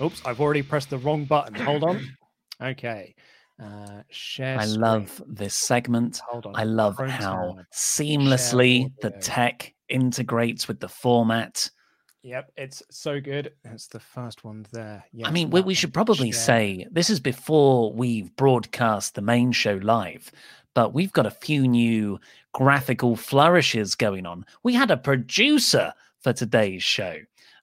[0.00, 1.54] Oops, I've already pressed the wrong button.
[1.54, 2.00] Hold on.
[2.62, 3.14] Okay.
[3.58, 4.58] Uh, share.
[4.58, 4.80] I screen.
[4.82, 6.20] love this segment.
[6.28, 6.52] Hold on.
[6.56, 7.64] I love Chrome how tab.
[7.72, 11.70] seamlessly the tech integrates with the format.
[12.22, 13.52] Yep, it's so good.
[13.64, 15.04] It's the first one there.
[15.12, 16.40] Yes, I mean, we, we should probably share.
[16.40, 20.30] say this is before we've broadcast the main show live,
[20.74, 22.20] but we've got a few new
[22.52, 24.44] graphical flourishes going on.
[24.62, 27.16] We had a producer for today's show.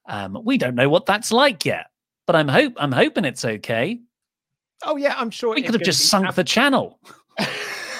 [0.07, 1.87] Um, we don't know what that's like yet,
[2.25, 3.99] but I'm hope I'm hoping it's okay.
[4.83, 6.99] Oh yeah, I'm sure we could have just sunk the channel.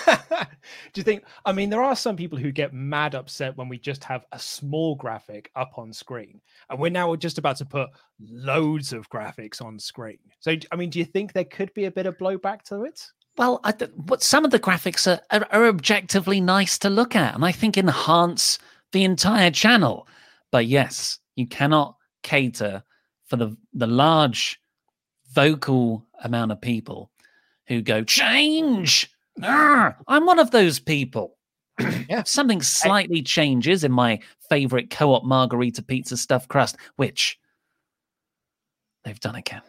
[0.93, 1.23] Do you think?
[1.45, 4.39] I mean, there are some people who get mad upset when we just have a
[4.39, 7.89] small graphic up on screen, and we're now just about to put
[8.19, 10.19] loads of graphics on screen.
[10.39, 13.05] So, I mean, do you think there could be a bit of blowback to it?
[13.37, 17.35] Well, I what some of the graphics are, are, are objectively nice to look at,
[17.35, 18.59] and I think enhance
[18.93, 20.07] the entire channel.
[20.51, 22.83] But yes, you cannot cater
[23.25, 24.59] for the the large
[25.33, 27.11] vocal amount of people
[27.67, 29.11] who go change
[29.43, 31.37] Ah, I'm one of those people.
[32.09, 32.23] yeah.
[32.23, 34.19] Something slightly changes in my
[34.49, 37.39] favorite co op margarita pizza stuffed crust, which
[39.03, 39.61] they've done again.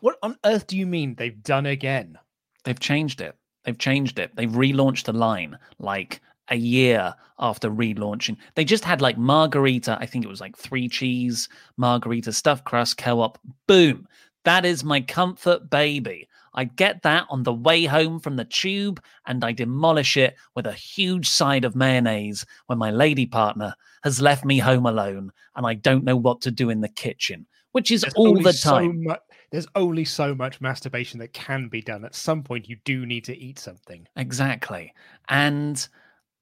[0.00, 2.18] What on earth do you mean they've done again?
[2.64, 3.36] They've changed it.
[3.64, 4.34] They've changed it.
[4.34, 8.36] They've relaunched the line like a year after relaunching.
[8.54, 12.96] They just had like margarita, I think it was like three cheese, margarita, stuffed crust,
[12.96, 13.38] co op.
[13.66, 14.06] Boom.
[14.44, 16.28] That is my comfort baby.
[16.54, 20.66] I get that on the way home from the tube and I demolish it with
[20.66, 25.66] a huge side of mayonnaise when my lady partner has left me home alone and
[25.66, 29.04] I don't know what to do in the kitchen, which is there's all the time.
[29.06, 29.16] So
[29.50, 32.04] there's only so much masturbation that can be done.
[32.04, 34.06] At some point, you do need to eat something.
[34.16, 34.94] Exactly.
[35.28, 35.86] And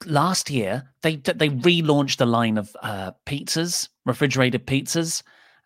[0.07, 5.23] last year, they they relaunched the line of uh, pizzas, refrigerated pizzas,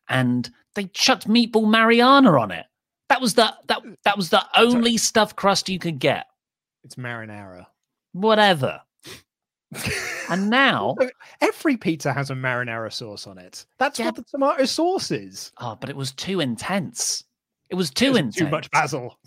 [0.09, 2.67] and they chucked meatball Mariana on it.
[3.13, 6.29] That was the that that was the only stuffed crust you could get.
[6.83, 7.67] It's marinara.
[8.13, 8.81] Whatever.
[10.31, 10.97] and now
[11.43, 13.67] every pizza has a marinara sauce on it.
[13.77, 14.07] That's yeah.
[14.07, 15.53] what the tomato sauce is.
[15.61, 17.23] Oh, but it was too intense.
[17.69, 18.37] It was too it was intense.
[18.37, 19.19] Too much basil.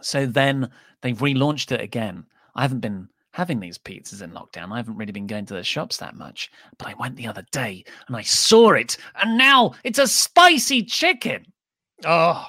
[0.00, 0.70] So then
[1.02, 2.24] they've relaunched it again.
[2.54, 4.72] I haven't been having these pizzas in lockdown.
[4.72, 7.44] I haven't really been going to the shops that much, but I went the other
[7.52, 11.44] day and I saw it, and now it's a spicy chicken.
[12.06, 12.46] Oh,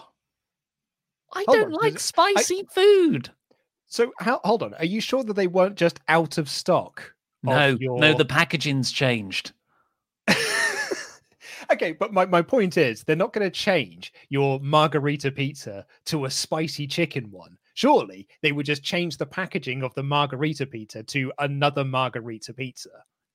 [1.34, 3.32] I hold don't on, like spicy I, food.
[3.88, 7.14] So how, hold on, are you sure that they weren't just out of stock?
[7.44, 8.00] No, your...
[8.00, 9.52] no, the packaging's changed.
[11.72, 16.26] okay, but my, my point is they're not going to change your margarita pizza to
[16.26, 17.58] a spicy chicken one.
[17.74, 22.90] Surely they would just change the packaging of the margarita pizza to another margarita pizza.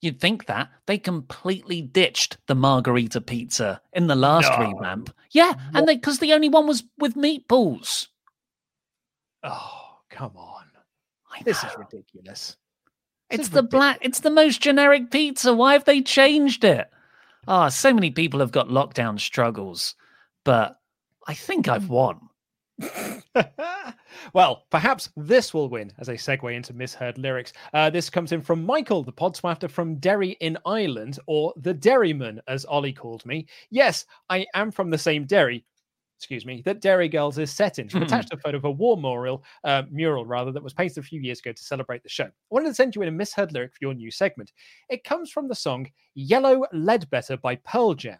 [0.06, 4.68] You'd think that they completely ditched the margarita pizza in the last no.
[4.68, 5.12] revamp.
[5.32, 5.58] Yeah, what?
[5.74, 8.06] and they because the only one was with meatballs.
[9.42, 10.64] Oh, come on.
[11.44, 12.56] This is ridiculous.
[13.30, 13.70] This it's the ridiculous.
[13.70, 15.52] black it's the most generic pizza.
[15.52, 16.88] Why have they changed it?
[17.48, 19.96] Ah, oh, so many people have got lockdown struggles,
[20.44, 20.78] but
[21.26, 22.25] I think I've won.
[24.34, 27.52] well, perhaps this will win as a segue into misheard lyrics.
[27.72, 32.40] Uh, this comes in from Michael, the podswafter from Derry in Ireland, or the Derryman,
[32.48, 33.46] as Ollie called me.
[33.70, 35.64] Yes, I am from the same Derry.
[36.18, 37.88] Excuse me, that Derry Girls is set in.
[37.88, 41.02] She attached a photo of a war mural, uh, mural rather, that was painted a
[41.02, 42.24] few years ago to celebrate the show.
[42.24, 44.52] I wanted to send you in a misheard lyric for your new segment.
[44.88, 48.18] It comes from the song Yellow Ledbetter by Pearl Jam.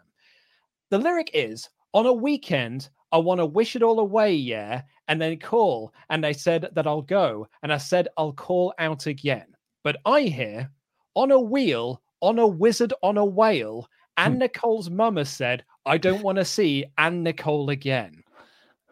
[0.89, 5.21] The lyric is On a weekend, I want to wish it all away, yeah, and
[5.21, 5.93] then call.
[6.09, 9.47] And I said that I'll go, and I said I'll call out again.
[9.83, 10.69] But I hear
[11.15, 13.89] on a wheel, on a wizard, on a whale.
[14.17, 14.39] Anne hmm.
[14.39, 18.23] Nicole's mama said, I don't want to see Anne Nicole again.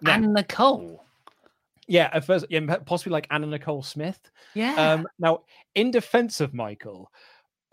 [0.02, 1.04] Now, Anne Nicole.
[1.88, 4.20] Yeah, at first, yeah, possibly like Anna Nicole Smith.
[4.54, 4.74] Yeah.
[4.76, 5.42] Um, now,
[5.76, 7.12] in defense of Michael,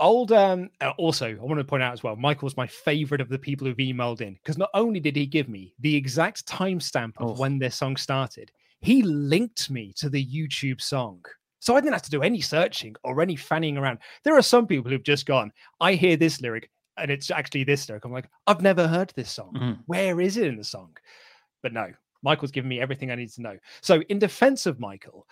[0.03, 3.29] old um uh, also i want to point out as well michael's my favorite of
[3.29, 7.13] the people who've emailed in because not only did he give me the exact timestamp
[7.19, 7.41] of oh.
[7.41, 8.51] when this song started
[8.81, 11.25] he linked me to the youtube song.
[11.61, 13.99] So i didn't have to do any searching or any fanning around.
[14.25, 16.69] There are some people who've just gone i hear this lyric
[16.99, 18.05] and it's actually this lyric.
[18.05, 19.55] I'm like i've never heard this song.
[19.55, 19.81] Mm-hmm.
[19.87, 20.97] Where is it in the song?
[21.63, 21.93] But no
[22.23, 23.57] michael's given me everything i need to know.
[23.81, 25.29] So in defense of michael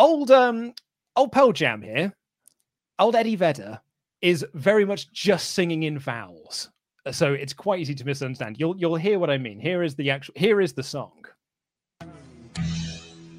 [0.00, 0.74] old um
[1.14, 2.12] old pearl jam here
[2.98, 3.80] old Eddie Vedder
[4.24, 6.70] is very much just singing in vowels.
[7.12, 8.58] So it's quite easy to misunderstand.
[8.58, 9.60] You'll you'll hear what I mean.
[9.60, 11.26] Here is the actual here is the song.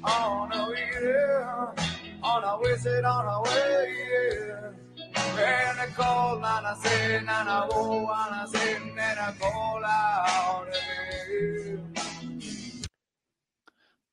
[0.04, 1.74] On a wheel,
[2.22, 3.96] on a wizard, on a way.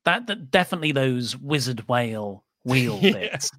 [0.04, 3.52] That, that definitely those wizard whale wheel bits.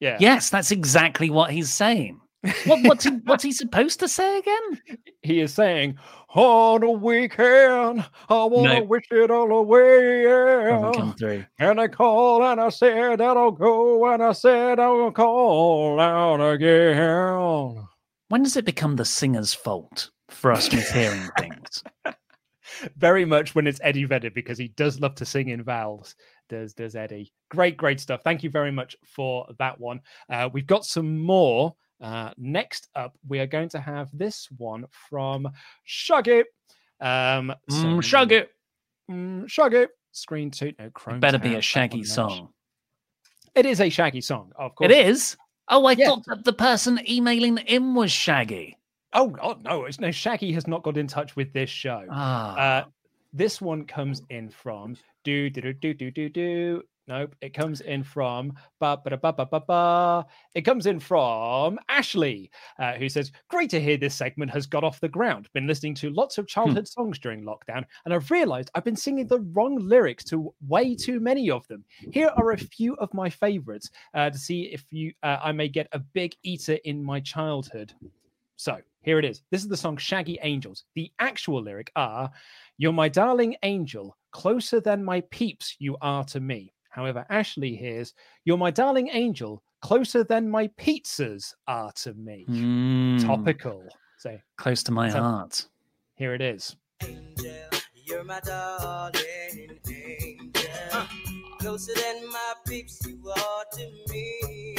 [0.00, 0.16] Yeah.
[0.18, 2.20] Yes, that's exactly what he's saying.
[2.66, 4.80] What, what's he What's he supposed to say again?
[5.22, 5.96] He is saying,
[6.34, 8.82] "On the weekend, I want to No.
[8.82, 11.44] wish it all away." Doesn't come through.
[11.58, 16.40] And I called and I said that I'll go, and I said I'll call out
[16.40, 17.86] again.
[18.28, 21.82] When does it become the singer's fault for us mishearing things?
[22.96, 26.14] Very much when it's Eddie Vedder because he does love to sing in vowels.
[26.48, 27.32] Does does Eddie?
[27.48, 28.20] Great, great stuff.
[28.24, 30.00] Thank you very much for that one.
[30.28, 31.74] Uh, we've got some more.
[32.04, 35.48] Uh, next up, we are going to have this one from
[35.88, 36.40] Shuggy.
[37.00, 38.46] Um, Mm, so- Shuggy.
[39.10, 39.88] Mm, Shuggy.
[40.12, 40.72] Screen two.
[40.78, 41.18] No, Chrome.
[41.20, 42.34] Better be a Shaggy that one, no.
[42.36, 42.48] song.
[43.54, 44.90] It is a Shaggy song, of course.
[44.90, 45.36] It is.
[45.68, 46.08] Oh, I Yeah.
[46.08, 48.76] thought that the person emailing in was Shaggy.
[49.14, 49.84] Oh God, no!
[49.86, 52.04] It's no Shaggy has not got in touch with this show.
[52.10, 52.56] Ah.
[52.56, 52.84] Uh,
[53.32, 56.82] this one comes in from do do do do do do.
[57.06, 60.26] Nope, it comes in from ba ba ba ba ba ba.
[60.54, 64.84] It comes in from Ashley, uh, who says, "Great to hear this segment has got
[64.84, 65.50] off the ground.
[65.52, 69.26] Been listening to lots of childhood songs during lockdown, and I've realised I've been singing
[69.26, 71.84] the wrong lyrics to way too many of them.
[72.10, 75.68] Here are a few of my favourites uh, to see if you uh, I may
[75.68, 77.92] get a big eater in my childhood."
[78.56, 79.42] So here it is.
[79.50, 80.84] This is the song Shaggy Angels.
[80.94, 82.30] The actual lyric are
[82.78, 86.73] You're my darling angel, closer than my peeps you are to me.
[86.94, 88.14] However, Ashley hears
[88.44, 92.44] You're my darling angel, closer than my pizzas are to me.
[92.48, 93.88] Mm, Topical.
[94.18, 95.66] So Close to my So- heart.
[96.14, 96.76] here it is.
[98.06, 101.06] You're my darling angel.
[101.58, 104.76] Closer than my peeps, you are to me.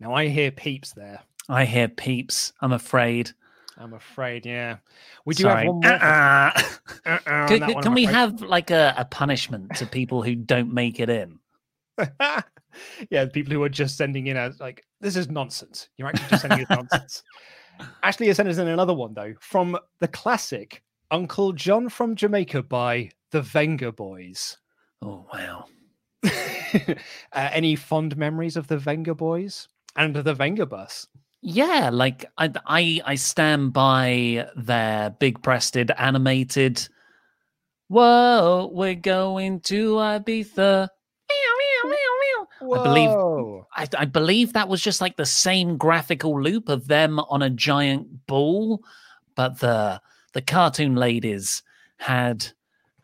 [0.00, 1.20] Now I hear peeps there.
[1.48, 2.52] I hear peeps.
[2.60, 3.30] I'm afraid.
[3.76, 4.76] I'm afraid, yeah.
[5.24, 5.64] We do Sorry.
[5.64, 5.92] have one more.
[5.92, 6.62] Uh-uh.
[7.06, 8.14] Uh-uh Can, can- one, we afraid.
[8.14, 11.38] have like a, a punishment to people who don't make it in?
[13.10, 15.88] yeah, people who are just sending in as like, this is nonsense.
[15.96, 17.22] You're actually just sending us nonsense.
[18.02, 22.62] Ashley has sent us in another one though from the classic Uncle John from Jamaica
[22.62, 24.58] by the Venga Boys.
[25.02, 25.64] Oh wow!
[26.24, 26.94] uh,
[27.32, 31.06] any fond memories of the Venga Boys and the Venga Bus?
[31.46, 36.88] Yeah, like I, I, I stand by their big-breasted animated.
[37.88, 40.88] Whoa, we're going to Ibiza.
[42.62, 43.66] I believe Whoa.
[43.76, 47.50] I, I believe that was just like the same graphical loop of them on a
[47.50, 48.82] giant ball,
[49.36, 50.00] but the
[50.32, 51.62] the cartoon ladies
[51.98, 52.46] had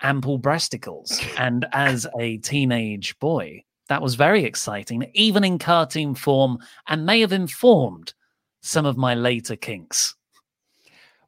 [0.01, 6.59] ample breasticles, and as a teenage boy, that was very exciting, even in cartoon form,
[6.89, 8.15] and may have informed
[8.61, 10.15] some of my later kinks.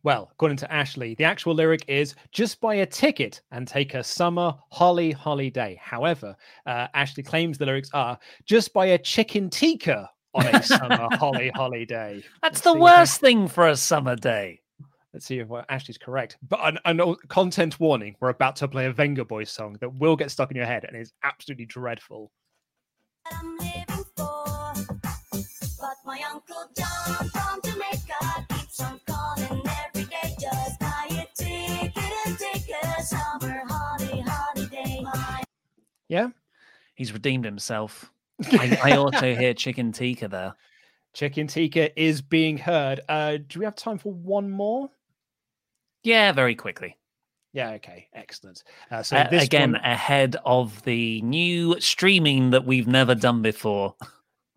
[0.04, 4.02] Well, according to Ashley, the actual lyric is just buy a ticket and take a
[4.02, 5.78] summer holly holiday.
[5.80, 6.34] However,
[6.66, 11.50] uh, Ashley claims the lyrics are just buy a chicken tikka on a summer holly
[11.54, 12.14] holiday.
[12.42, 14.58] That's Let's the see if- worst thing for a summer day.
[15.12, 16.38] Let's see if well, Ashley's correct.
[16.48, 19.94] But an, an o- content warning: we're about to play a Venga Boys song that
[19.94, 22.32] will get stuck in your head and is absolutely dreadful.
[36.12, 36.28] Yeah,
[36.94, 38.12] He's redeemed himself.
[38.52, 40.52] I, I also hear chicken tikka there.
[41.14, 43.00] chicken tikka is being heard.
[43.08, 44.90] Uh, do we have time for one more?
[46.02, 46.98] Yeah, very quickly.
[47.54, 47.70] Yeah.
[47.70, 48.08] Okay.
[48.12, 48.62] Excellent.
[48.90, 53.40] Uh, so Uh, this again, one- ahead of the new streaming that we've never done
[53.40, 53.94] before,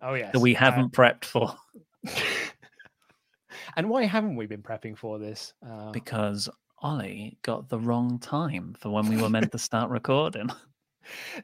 [0.01, 1.55] oh yes, that we uh, haven't prepped for,
[3.77, 5.53] and why haven't we been prepping for this?
[5.65, 6.49] Uh, because
[6.79, 10.49] Ollie got the wrong time for when we were meant to start recording.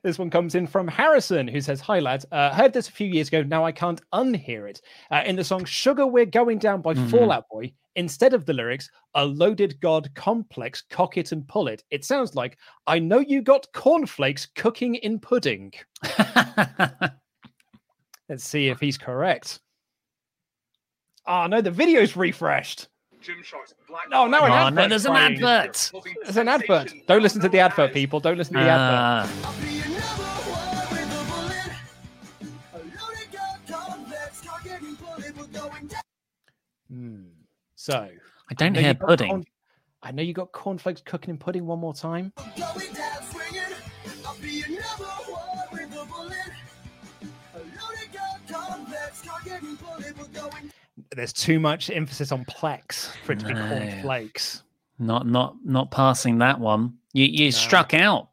[0.03, 2.25] This one comes in from Harrison, who says, Hi, lads.
[2.31, 3.43] Uh, heard this a few years ago.
[3.43, 4.81] Now I can't unhear it.
[5.11, 7.09] Uh, in the song Sugar We're Going Down by Mhm.
[7.09, 11.83] Fallout Boy, instead of the lyrics, A loaded god complex, cock it and pull it,
[11.91, 12.57] it sounds like,
[12.87, 15.73] I know you got cornflakes cooking in pudding.
[18.29, 19.59] Let's see if he's correct.
[21.27, 22.87] Oh, no, the video's refreshed.
[24.09, 24.73] No, now an Oh, advert.
[24.75, 25.91] no, there's an advert.
[26.23, 26.93] There's an advert.
[27.07, 28.19] Don't listen to the advert, people.
[28.19, 29.29] Don't listen to the advert.
[29.29, 30.51] Ah,
[36.89, 37.23] Hmm.
[37.75, 37.93] So
[38.49, 39.29] I don't know hear pudding.
[39.29, 39.45] corn-
[40.03, 42.33] I know you got cornflakes cooking in pudding one more time.
[51.15, 53.67] There's too much emphasis on plex for it to be No.
[53.67, 54.63] cornflakes.
[54.99, 56.97] Not, not, not passing that one.
[57.13, 58.29] You, you struck out.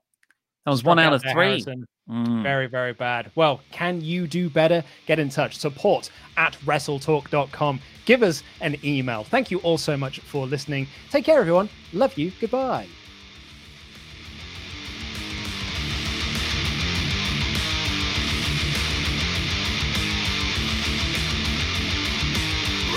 [0.64, 1.46] That was one out out of three.
[1.46, 1.86] Harrison.
[2.08, 2.42] Mm.
[2.42, 3.30] Very, very bad.
[3.34, 4.82] Well, can you do better?
[5.06, 5.58] Get in touch.
[5.58, 7.80] Support at wrestletalk.com.
[8.06, 9.24] Give us an email.
[9.24, 10.86] Thank you all so much for listening.
[11.10, 11.68] Take care, everyone.
[11.92, 12.32] Love you.
[12.40, 12.86] Goodbye.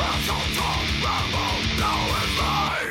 [0.01, 1.29] Welcome talk about
[1.77, 2.90] now and life